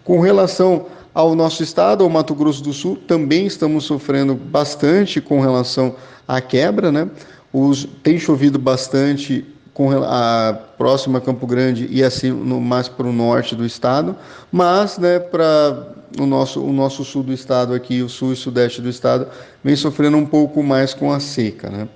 Com 0.04 0.20
relação 0.20 0.86
ao 1.12 1.34
nosso 1.34 1.62
estado, 1.62 2.04
ao 2.04 2.10
Mato 2.10 2.34
Grosso 2.34 2.62
do 2.62 2.72
Sul, 2.72 2.96
também 2.96 3.46
estamos 3.46 3.84
sofrendo 3.84 4.34
bastante 4.34 5.20
com 5.20 5.40
relação 5.40 5.96
à 6.26 6.40
quebra, 6.40 6.92
né? 6.92 7.08
Os, 7.52 7.86
tem 8.02 8.18
chovido 8.18 8.58
bastante 8.58 9.44
com 9.74 9.90
a 10.04 10.56
próxima 10.76 11.20
Campo 11.20 11.46
Grande 11.46 11.88
e 11.90 12.02
assim 12.02 12.30
no, 12.30 12.60
mais 12.60 12.88
para 12.88 13.06
o 13.06 13.12
norte 13.12 13.56
do 13.56 13.64
estado, 13.64 14.14
mas 14.52 14.98
né, 14.98 15.18
para 15.18 15.94
o 16.18 16.26
nosso, 16.26 16.62
o 16.62 16.72
nosso 16.72 17.04
sul 17.04 17.22
do 17.22 17.32
estado 17.32 17.72
aqui, 17.74 18.02
o 18.02 18.08
sul 18.08 18.32
e 18.32 18.36
sudeste 18.36 18.80
do 18.80 18.88
estado, 18.88 19.26
vem 19.64 19.74
sofrendo 19.74 20.16
um 20.16 20.26
pouco 20.26 20.62
mais 20.62 20.92
com 20.92 21.12
a 21.12 21.18
seca. 21.18 21.70
Né? 21.70 21.88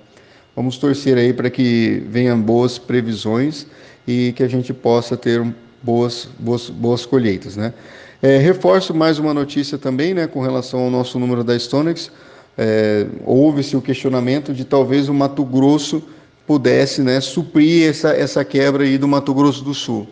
Vamos 0.55 0.77
torcer 0.77 1.17
aí 1.17 1.33
para 1.33 1.49
que 1.49 2.03
venham 2.09 2.41
boas 2.41 2.77
previsões 2.77 3.67
e 4.07 4.33
que 4.35 4.43
a 4.43 4.47
gente 4.47 4.73
possa 4.73 5.17
ter 5.17 5.45
boas, 5.83 6.27
boas, 6.39 6.69
boas 6.69 7.05
colheitas. 7.05 7.55
Né? 7.55 7.73
É, 8.21 8.37
reforço 8.37 8.93
mais 8.93 9.19
uma 9.19 9.33
notícia 9.33 9.77
também 9.77 10.13
né, 10.13 10.27
com 10.27 10.41
relação 10.41 10.81
ao 10.81 10.89
nosso 10.89 11.19
número 11.19 11.43
da 11.43 11.57
Stonex. 11.57 12.11
É, 12.57 13.05
Houve-se 13.25 13.75
o 13.75 13.81
questionamento 13.81 14.53
de 14.53 14.63
talvez 14.63 15.09
o 15.09 15.13
Mato 15.13 15.43
Grosso 15.43 16.01
pudesse 16.47 17.01
né, 17.01 17.19
suprir 17.19 17.89
essa, 17.89 18.09
essa 18.09 18.45
quebra 18.45 18.83
aí 18.83 18.97
do 18.97 19.07
Mato 19.07 19.33
Grosso 19.33 19.63
do 19.63 19.73
Sul. 19.73 20.07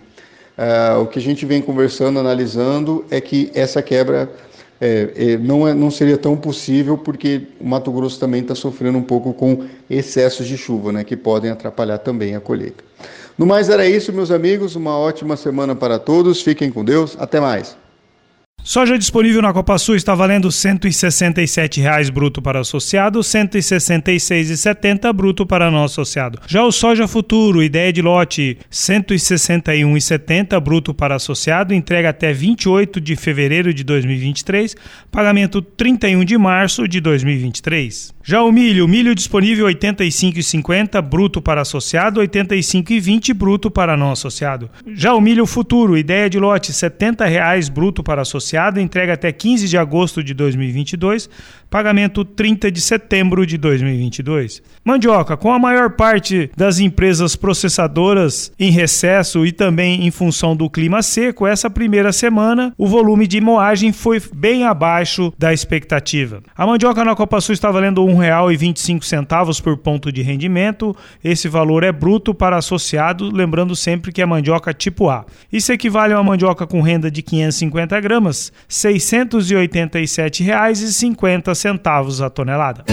Uh, 0.56 1.02
o 1.02 1.08
que 1.08 1.18
a 1.18 1.22
gente 1.22 1.48
vem 1.48 1.62
conversando, 1.62 2.20
analisando, 2.20 3.06
é 3.10 3.20
que 3.20 3.50
essa 3.56 3.82
quebra 3.82 4.30
é, 4.80 5.10
é, 5.16 5.38
não, 5.38 5.68
é, 5.68 5.74
não 5.74 5.90
seria 5.90 6.18
tão 6.18 6.36
possível 6.36 6.96
porque 6.96 7.48
o 7.60 7.66
Mato 7.66 7.92
Grosso 7.92 8.20
também 8.20 8.42
está 8.42 8.54
sofrendo 8.54 8.98
um 8.98 9.04
pouco 9.04 9.34
com 9.34 9.66
excessos 9.90 10.48
de 10.48 10.58
chuva, 10.58 10.92
né, 10.92 11.04
que 11.04 11.18
podem 11.18 11.50
atrapalhar 11.50 11.98
também 12.00 12.36
a 12.36 12.40
colheita. 12.40 12.84
No 13.36 13.48
mais 13.48 13.70
era 13.70 13.88
isso, 13.88 14.14
meus 14.14 14.30
amigos. 14.30 14.76
Uma 14.76 14.96
ótima 14.96 15.36
semana 15.36 15.76
para 15.76 15.98
todos. 15.98 16.42
Fiquem 16.42 16.70
com 16.70 16.86
Deus. 16.86 17.18
Até 17.20 17.40
mais. 17.40 17.76
Soja 18.66 18.98
disponível 18.98 19.42
na 19.42 19.52
Copa 19.52 19.78
Sul 19.78 19.98
está 19.98 20.16
valendo 20.16 20.46
R$ 20.46 20.52
167,00 20.52 22.10
bruto 22.10 22.42
para 22.42 22.62
associado, 22.62 23.20
R$ 23.20 23.26
166,70 23.26 25.12
bruto 25.12 25.46
para 25.46 25.70
não 25.70 25.84
associado. 25.84 26.40
Já 26.48 26.64
o 26.64 26.72
soja 26.72 27.06
futuro, 27.06 27.62
ideia 27.62 27.92
de 27.92 28.02
lote, 28.02 28.58
R$ 28.62 28.66
161,70 28.72 30.58
bruto 30.62 30.94
para 30.94 31.16
associado, 31.16 31.74
entrega 31.74 32.08
até 32.12 32.32
28 32.32 33.02
de 33.02 33.18
fevereiro 33.18 33.74
de 33.74 33.84
2023, 33.84 34.78
pagamento 35.12 35.62
31 35.62 36.24
de 36.24 36.38
março 36.38 36.88
de 36.88 37.02
2023. 37.02 38.14
Já 38.24 38.42
o 38.42 38.54
milho, 38.54 38.88
milho 38.88 39.14
disponível 39.14 39.68
R$ 39.68 39.76
85,50 39.76 41.02
bruto 41.02 41.42
para 41.42 41.60
associado, 41.60 42.22
R$ 42.22 42.28
85,20 42.30 43.34
bruto 43.34 43.70
para 43.70 43.98
não 43.98 44.14
associado. 44.14 44.70
Já 44.96 45.14
o 45.14 45.20
milho 45.20 45.46
futuro, 45.46 45.98
ideia 45.98 46.30
de 46.30 46.40
lote 46.40 46.72
R$ 46.72 46.78
70,00 46.78 47.70
bruto 47.70 48.02
para 48.02 48.22
associado, 48.22 48.53
entrega 48.82 49.14
até 49.14 49.32
15 49.32 49.68
de 49.68 49.78
agosto 49.78 50.24
de 50.24 50.34
2022, 50.34 51.30
pagamento 51.70 52.24
30 52.24 52.72
de 52.72 52.82
setembro 52.82 53.46
de 53.46 53.58
2022. 53.58 54.62
Mandioca, 54.84 55.36
com 55.36 55.52
a 55.52 55.60
maior 55.60 55.92
parte 55.92 56.52
das 56.56 56.80
empresas 56.80 57.36
processadoras 57.36 58.52
em 58.60 58.70
recesso 58.70 59.46
e 59.46 59.52
também 59.52 60.06
em 60.06 60.12
função 60.12 60.56
do 60.56 60.70
clima 60.70 61.02
seco, 61.02 61.48
essa 61.48 61.70
primeira 61.70 62.12
semana 62.12 62.74
o 62.78 62.88
volume 62.88 63.26
de 63.26 63.40
moagem 63.42 63.92
foi 63.92 64.22
bem 64.34 64.66
abaixo 64.66 65.34
da 65.38 65.54
expectativa. 65.54 66.42
A 66.56 66.68
mandioca 66.68 67.04
na 67.04 67.16
Copa 67.16 67.42
Sul 67.42 67.54
está 67.54 67.72
valendo 67.72 68.06
R$ 68.06 68.14
1,25 68.14 69.62
por 69.62 69.78
ponto 69.78 70.12
de 70.12 70.22
rendimento. 70.22 70.96
Esse 71.24 71.48
valor 71.48 71.84
é 71.84 71.92
bruto 71.92 72.34
para 72.34 72.58
associado, 72.58 73.30
lembrando 73.34 73.76
sempre 73.76 74.12
que 74.12 74.22
é 74.22 74.26
mandioca 74.26 74.74
tipo 74.74 75.10
A. 75.10 75.26
Isso 75.52 75.72
equivale 75.72 76.14
a 76.14 76.18
uma 76.18 76.24
mandioca 76.24 76.68
com 76.68 76.82
renda 76.82 77.10
de 77.10 77.22
550 77.22 78.00
gramas, 78.02 78.43
687,50 78.70 81.56
centavos 81.56 82.22
a 82.22 82.30
tonelada. 82.30 82.84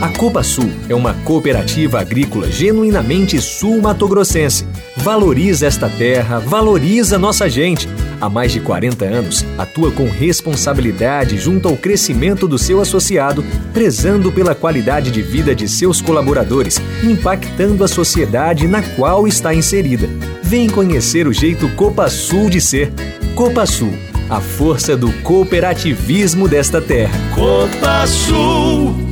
A 0.00 0.08
Copa 0.08 0.42
Sul 0.42 0.70
é 0.88 0.94
uma 0.94 1.12
cooperativa 1.12 2.00
agrícola 2.00 2.50
genuinamente 2.50 3.38
sul-matogrossense. 3.38 4.66
Valoriza 4.96 5.66
esta 5.66 5.90
terra, 5.90 6.38
valoriza 6.38 7.18
nossa 7.18 7.50
gente. 7.50 7.86
Há 8.18 8.26
mais 8.26 8.50
de 8.50 8.60
40 8.60 9.04
anos, 9.04 9.44
atua 9.58 9.92
com 9.92 10.08
responsabilidade 10.08 11.36
junto 11.36 11.68
ao 11.68 11.76
crescimento 11.76 12.48
do 12.48 12.56
seu 12.56 12.80
associado, 12.80 13.44
prezando 13.74 14.32
pela 14.32 14.54
qualidade 14.54 15.10
de 15.10 15.20
vida 15.20 15.54
de 15.54 15.68
seus 15.68 16.00
colaboradores, 16.00 16.80
impactando 17.04 17.84
a 17.84 17.88
sociedade 17.88 18.66
na 18.66 18.82
qual 18.82 19.28
está 19.28 19.52
inserida. 19.52 20.08
Vem 20.42 20.70
conhecer 20.70 21.26
o 21.26 21.32
jeito 21.32 21.68
Copa 21.76 22.08
Sul 22.08 22.48
de 22.48 22.60
ser. 22.62 22.90
Copa 23.34 23.66
Sul, 23.66 23.92
a 24.30 24.40
força 24.40 24.96
do 24.96 25.12
cooperativismo 25.22 26.48
desta 26.48 26.80
terra. 26.80 27.12
Copa 27.34 28.06
Sul. 28.06 29.09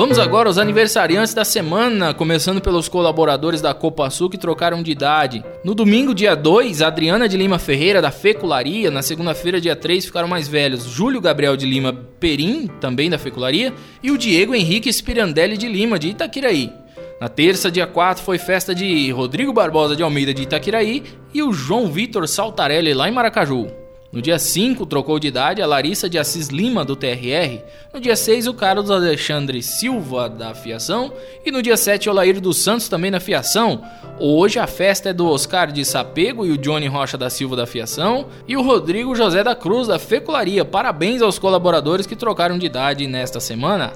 Vamos 0.00 0.18
agora 0.18 0.48
aos 0.48 0.56
aniversariantes 0.56 1.34
da 1.34 1.44
semana, 1.44 2.14
começando 2.14 2.58
pelos 2.58 2.88
colaboradores 2.88 3.60
da 3.60 3.74
Copa 3.74 4.08
Sul 4.08 4.30
que 4.30 4.38
trocaram 4.38 4.82
de 4.82 4.90
idade. 4.90 5.44
No 5.62 5.74
domingo, 5.74 6.14
dia 6.14 6.34
2, 6.34 6.80
Adriana 6.80 7.28
de 7.28 7.36
Lima 7.36 7.58
Ferreira, 7.58 8.00
da 8.00 8.10
Fecularia. 8.10 8.90
Na 8.90 9.02
segunda-feira, 9.02 9.60
dia 9.60 9.76
3, 9.76 10.06
ficaram 10.06 10.26
mais 10.26 10.48
velhos 10.48 10.84
Júlio 10.84 11.20
Gabriel 11.20 11.54
de 11.54 11.66
Lima 11.66 11.92
Perim, 12.18 12.66
também 12.80 13.10
da 13.10 13.18
Fecularia, 13.18 13.74
e 14.02 14.10
o 14.10 14.16
Diego 14.16 14.54
Henrique 14.54 14.90
Spirandelli 14.90 15.58
de 15.58 15.68
Lima, 15.68 15.98
de 15.98 16.08
Itaquiraí. 16.08 16.72
Na 17.20 17.28
terça, 17.28 17.70
dia 17.70 17.86
4, 17.86 18.24
foi 18.24 18.38
festa 18.38 18.74
de 18.74 19.10
Rodrigo 19.10 19.52
Barbosa 19.52 19.94
de 19.94 20.02
Almeida 20.02 20.32
de 20.32 20.44
Itaquiraí 20.44 21.02
e 21.34 21.42
o 21.42 21.52
João 21.52 21.88
Vitor 21.88 22.26
Saltarelli 22.26 22.94
lá 22.94 23.06
em 23.06 23.12
Maracaju. 23.12 23.79
No 24.12 24.20
dia 24.20 24.40
5, 24.40 24.86
trocou 24.86 25.20
de 25.20 25.28
idade 25.28 25.62
a 25.62 25.66
Larissa 25.66 26.10
de 26.10 26.18
Assis 26.18 26.48
Lima, 26.48 26.84
do 26.84 26.96
TRR. 26.96 27.62
No 27.94 28.00
dia 28.00 28.16
6, 28.16 28.48
o 28.48 28.54
Carlos 28.54 28.90
Alexandre 28.90 29.62
Silva, 29.62 30.28
da 30.28 30.52
Fiação. 30.52 31.12
E 31.46 31.52
no 31.52 31.62
dia 31.62 31.76
7, 31.76 32.10
o 32.10 32.12
Laíro 32.12 32.40
dos 32.40 32.56
Santos, 32.56 32.88
também 32.88 33.12
da 33.12 33.20
Fiação. 33.20 33.84
Hoje 34.18 34.58
a 34.58 34.66
festa 34.66 35.10
é 35.10 35.12
do 35.12 35.28
Oscar 35.28 35.70
de 35.70 35.84
Sapego 35.84 36.44
e 36.44 36.50
o 36.50 36.58
Johnny 36.58 36.88
Rocha 36.88 37.16
da 37.16 37.30
Silva, 37.30 37.54
da 37.54 37.66
Fiação. 37.66 38.26
E 38.48 38.56
o 38.56 38.62
Rodrigo 38.62 39.14
José 39.14 39.44
da 39.44 39.54
Cruz, 39.54 39.86
da 39.86 39.98
Fecularia. 40.00 40.64
Parabéns 40.64 41.22
aos 41.22 41.38
colaboradores 41.38 42.04
que 42.04 42.16
trocaram 42.16 42.58
de 42.58 42.66
idade 42.66 43.06
nesta 43.06 43.38
semana. 43.38 43.92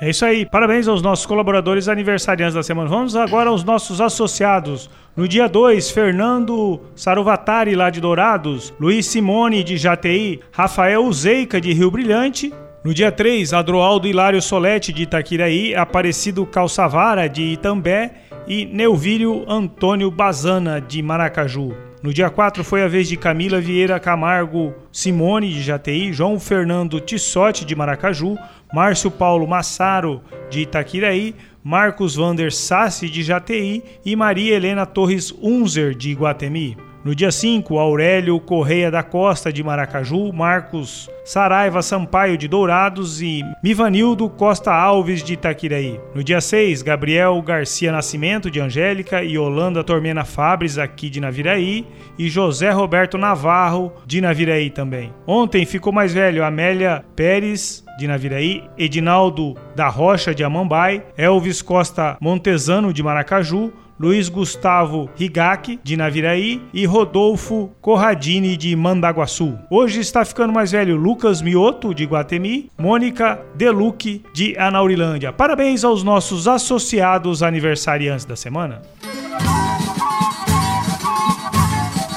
É 0.00 0.10
isso 0.10 0.24
aí. 0.24 0.46
Parabéns 0.46 0.86
aos 0.86 1.02
nossos 1.02 1.26
colaboradores 1.26 1.88
aniversariantes 1.88 2.54
da 2.54 2.62
semana. 2.62 2.88
Vamos 2.88 3.16
agora 3.16 3.50
aos 3.50 3.64
nossos 3.64 4.00
associados. 4.00 4.88
No 5.16 5.26
dia 5.26 5.48
2, 5.48 5.90
Fernando 5.90 6.80
Sarovatari, 6.94 7.74
lá 7.74 7.90
de 7.90 8.00
Dourados, 8.00 8.72
Luiz 8.78 9.06
Simone, 9.06 9.64
de 9.64 9.76
Jati, 9.76 10.38
Rafael 10.52 11.12
Zeica, 11.12 11.60
de 11.60 11.72
Rio 11.72 11.90
Brilhante. 11.90 12.54
No 12.84 12.94
dia 12.94 13.10
3, 13.10 13.52
Adroaldo 13.52 14.06
Hilário 14.06 14.40
Solete, 14.40 14.92
de 14.92 15.02
Itaquiraí, 15.02 15.74
Aparecido 15.74 16.46
Calçavara, 16.46 17.28
de 17.28 17.42
Itambé 17.42 18.12
e 18.46 18.64
Neuvírio 18.66 19.44
Antônio 19.48 20.12
Bazana, 20.12 20.80
de 20.80 21.02
Maracaju. 21.02 21.74
No 22.00 22.14
dia 22.14 22.30
4 22.30 22.62
foi 22.62 22.84
a 22.84 22.88
vez 22.88 23.08
de 23.08 23.16
Camila 23.16 23.60
Vieira 23.60 23.98
Camargo 23.98 24.72
Simone, 24.92 25.52
de 25.52 25.60
Jati, 25.60 26.12
João 26.12 26.38
Fernando 26.38 27.00
Tissotti, 27.00 27.64
de 27.64 27.74
Maracaju, 27.74 28.36
Márcio 28.72 29.10
Paulo 29.10 29.46
Massaro, 29.46 30.22
de 30.50 30.60
Itaquiraí, 30.60 31.34
Marcos 31.62 32.16
Vander 32.16 32.52
Sassi, 32.52 33.08
de 33.08 33.22
Jati 33.22 33.82
e 34.04 34.16
Maria 34.16 34.54
Helena 34.54 34.86
Torres 34.86 35.32
Unzer, 35.42 35.94
de 35.94 36.10
Iguatemi. 36.10 36.76
No 37.04 37.14
dia 37.14 37.30
5, 37.30 37.78
Aurélio 37.78 38.38
Correia 38.40 38.90
da 38.90 39.02
Costa 39.02 39.52
de 39.52 39.62
Maracaju, 39.62 40.32
Marcos 40.32 41.08
Saraiva 41.24 41.80
Sampaio 41.80 42.36
de 42.36 42.48
Dourados 42.48 43.22
e 43.22 43.42
Mivanildo 43.62 44.28
Costa 44.28 44.72
Alves 44.72 45.22
de 45.22 45.34
Itaquiraí. 45.34 45.98
No 46.14 46.24
dia 46.24 46.40
6, 46.40 46.82
Gabriel 46.82 47.40
Garcia 47.40 47.92
Nascimento 47.92 48.50
de 48.50 48.60
Angélica 48.60 49.22
e 49.22 49.38
Holanda 49.38 49.84
Tormena 49.84 50.24
Fabres 50.24 50.76
aqui 50.76 51.08
de 51.08 51.20
Naviraí 51.20 51.86
e 52.18 52.28
José 52.28 52.70
Roberto 52.70 53.16
Navarro 53.16 53.92
de 54.04 54.20
Naviraí 54.20 54.68
também. 54.68 55.12
Ontem 55.26 55.64
ficou 55.64 55.92
mais 55.92 56.12
velho 56.12 56.44
Amélia 56.44 57.04
Pérez 57.14 57.87
de 57.98 58.06
Naviraí, 58.06 58.62
Edinaldo 58.78 59.56
da 59.74 59.88
Rocha 59.88 60.32
de 60.32 60.44
Amambai, 60.44 61.04
Elvis 61.16 61.60
Costa 61.60 62.16
Montesano 62.20 62.92
de 62.92 63.02
Maracaju, 63.02 63.72
Luiz 63.98 64.28
Gustavo 64.28 65.10
Rigaki, 65.18 65.80
de 65.82 65.96
Naviraí, 65.96 66.62
e 66.72 66.86
Rodolfo 66.86 67.72
Corradini, 67.80 68.56
de 68.56 68.76
Mandaguaçu. 68.76 69.58
Hoje 69.68 69.98
está 69.98 70.24
ficando 70.24 70.52
mais 70.52 70.70
velho 70.70 70.94
Lucas 70.94 71.42
Mioto, 71.42 71.92
de 71.92 72.06
Guatemi, 72.06 72.70
Mônica 72.78 73.40
Deluque, 73.56 74.22
de 74.32 74.56
Anaurilândia. 74.56 75.32
Parabéns 75.32 75.82
aos 75.82 76.04
nossos 76.04 76.46
associados 76.46 77.42
aniversariantes 77.42 78.24
da 78.24 78.36
semana. 78.36 78.80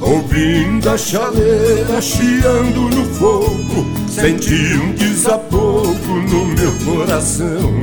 Ouvindo 0.00 0.88
a 0.88 0.96
chaleira 0.96 2.00
chiando 2.00 2.88
no 2.88 3.04
fogo, 3.14 4.08
senti 4.08 4.74
um 4.74 4.94
desafogo 4.94 5.59
no 6.20 6.46
meu 6.46 6.72
coração. 6.84 7.82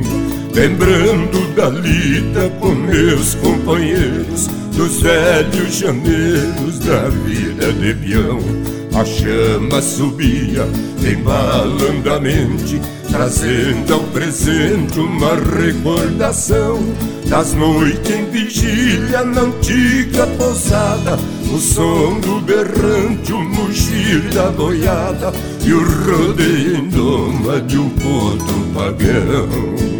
Lembrando 0.54 1.54
da 1.54 1.68
lida 1.68 2.48
com 2.60 2.74
meus 2.74 3.34
companheiros, 3.36 4.48
dos 4.76 5.00
velhos 5.00 5.74
janeiros 5.76 6.78
da 6.80 7.08
vida 7.08 7.72
de 7.72 7.94
peão. 7.94 8.77
A 8.98 9.04
chama 9.04 9.80
subia 9.80 10.66
embalando 11.00 12.12
a 12.12 12.18
mente, 12.18 12.80
trazendo 13.08 13.94
ao 13.94 14.00
presente 14.00 14.98
uma 14.98 15.36
recordação 15.36 16.80
das 17.28 17.54
noites 17.54 18.10
em 18.10 18.28
vigília 18.28 19.22
na 19.22 19.42
antiga 19.42 20.26
pousada, 20.36 21.16
o 21.54 21.58
som 21.58 22.18
do 22.18 22.40
berrante, 22.40 23.32
o 23.32 23.40
mugir 23.40 24.20
da 24.34 24.50
boiada 24.50 25.32
e 25.64 25.72
o 25.72 25.80
rodeio 25.80 26.78
em 26.78 26.88
doma 26.88 27.60
de 27.60 27.78
um 27.78 27.88
potro 27.90 28.66
pagão. 28.74 29.97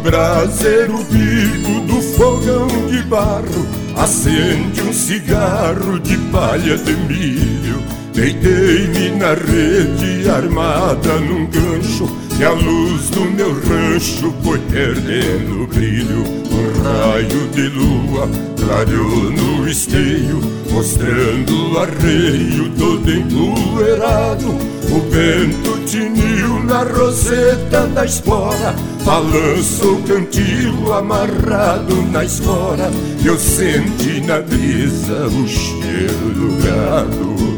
Braseiro 0.00 0.98
vivo 1.04 1.80
do 1.82 2.00
fogão 2.16 2.66
de 2.88 3.02
barro. 3.02 3.66
Acende 3.96 4.80
um 4.82 4.92
cigarro 4.92 5.98
de 6.00 6.16
palha 6.32 6.76
de 6.78 6.92
milho. 6.92 7.82
Deitei-me 8.14 9.10
na 9.10 9.34
rede 9.34 10.28
armada 10.28 11.14
num 11.20 11.46
gancho 11.46 12.08
E 12.40 12.42
a 12.42 12.52
luz 12.52 13.10
do 13.10 13.20
meu 13.20 13.52
rancho 13.52 14.32
foi 14.42 14.58
perdendo 14.70 15.66
brilho. 15.66 16.24
Um 16.50 16.82
raio 16.82 17.48
de 17.48 17.68
lua 17.68 18.26
clareou 18.58 19.30
no 19.30 19.68
esteio 19.68 20.40
Mostrando 20.70 21.74
o 21.74 21.78
arreio 21.78 22.70
todo 22.78 23.10
empoeirado. 23.10 24.48
O 24.90 25.10
vento 25.10 25.84
tiniu 25.84 26.64
na 26.64 26.82
roseta 26.82 27.86
da 27.88 28.06
espora 28.06 28.74
Balança 29.04 29.86
o 29.86 30.02
cantil 30.04 30.94
amarrado 30.94 31.94
na 32.10 32.24
espora. 32.24 32.90
Eu 33.22 33.38
senti 33.38 34.22
na 34.22 34.40
brisa 34.40 35.26
o 35.26 35.46
cheiro 35.46 36.30
do 36.32 36.64
gado 36.64 37.49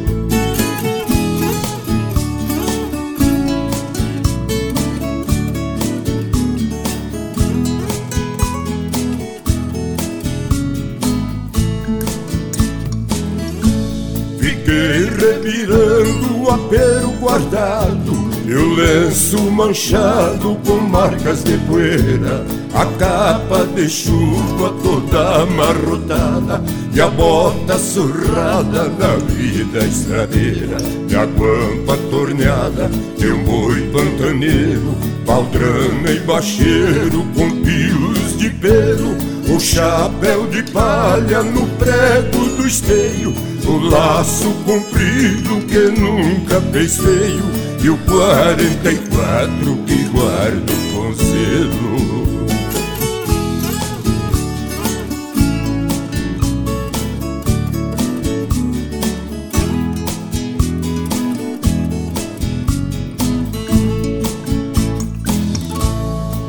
guardado. 17.23 18.33
E 18.45 18.53
o 18.53 18.75
lenço 18.75 19.39
manchado 19.51 20.57
com 20.67 20.77
marcas 20.77 21.45
de 21.45 21.57
poeira. 21.59 22.45
A 22.75 22.87
capa 22.99 23.65
de 23.67 23.89
chuva 23.89 24.73
toda 24.83 25.43
amarrotada 25.43 26.63
E 26.95 27.01
a 27.03 27.07
bota 27.07 27.79
surrada 27.79 28.89
na 28.99 29.17
vida 29.27 29.79
estradeira. 29.85 30.79
E 31.09 31.15
a 31.15 31.25
guampa 31.25 31.97
torneada 32.11 32.91
de 33.17 33.31
um 33.31 33.45
boi 33.45 33.81
pantaneiro 33.93 34.95
Baldrana 35.25 36.11
e 36.11 36.21
bacheiro 36.21 37.25
com 37.37 37.51
pios 37.63 38.39
de 38.39 38.51
pelo 38.51 39.15
O 39.55 39.61
chapéu 39.61 40.47
de 40.49 40.63
palha 40.73 41.43
no 41.43 41.67
prego 41.77 42.57
do 42.57 42.67
esteio 42.67 43.52
O 43.65 43.79
laço 43.79 44.51
comprido 44.65 45.61
que 45.67 46.01
nunca 46.01 46.61
fez 46.73 46.97
feio 46.97 47.43
e 47.83 47.91
o 47.91 47.97
44 47.99 49.77
que 49.87 50.05
guardo 50.09 50.73
com 50.93 51.15
selo. 51.15 52.03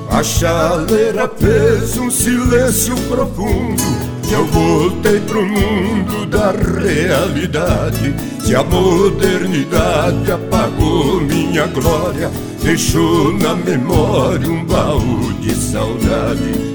A 0.09 0.23
chaleira 0.23 1.29
fez 1.37 1.97
um 1.97 2.09
silêncio 2.09 2.95
profundo 3.07 4.12
eu 4.33 4.45
voltei 4.47 5.19
pro 5.21 5.45
mundo 5.45 6.25
da 6.25 6.51
realidade. 6.51 8.15
Se 8.43 8.55
a 8.55 8.63
modernidade 8.63 10.31
apagou 10.31 11.21
minha 11.21 11.67
glória, 11.67 12.29
deixou 12.61 13.31
na 13.37 13.55
memória 13.55 14.49
um 14.49 14.65
baú 14.65 15.33
de 15.39 15.53
saudade. 15.55 16.73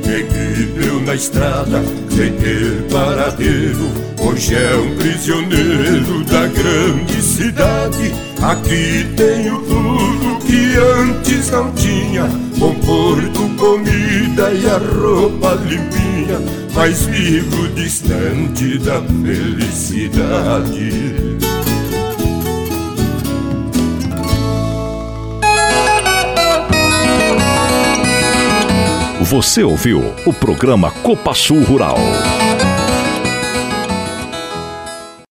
Viveu 0.58 1.00
na 1.00 1.14
estrada 1.14 1.82
sem 2.10 2.32
ter 2.32 2.82
paradeiro, 2.90 3.90
hoje 4.18 4.54
é 4.54 4.74
um 4.76 4.96
prisioneiro 4.96 6.24
da 6.24 6.46
grande 6.46 7.22
cidade. 7.22 8.12
Aqui 8.42 9.06
tenho 9.16 9.60
tudo 9.60 10.38
que 10.46 10.76
antes 11.00 11.50
não 11.50 11.70
tinha: 11.72 12.28
conforto, 12.58 13.48
comida 13.56 14.52
e 14.52 14.66
a 14.66 14.78
roupa 14.78 15.54
limpinha. 15.54 16.40
Mas 16.74 17.06
vivo 17.06 17.68
distante 17.68 18.78
da 18.78 19.00
felicidade. 19.02 20.28
Você 29.22 29.62
ouviu 29.62 30.14
o 30.24 30.32
programa 30.32 30.90
Copa 30.90 31.34
Sul 31.34 31.62
Rural. 31.62 31.98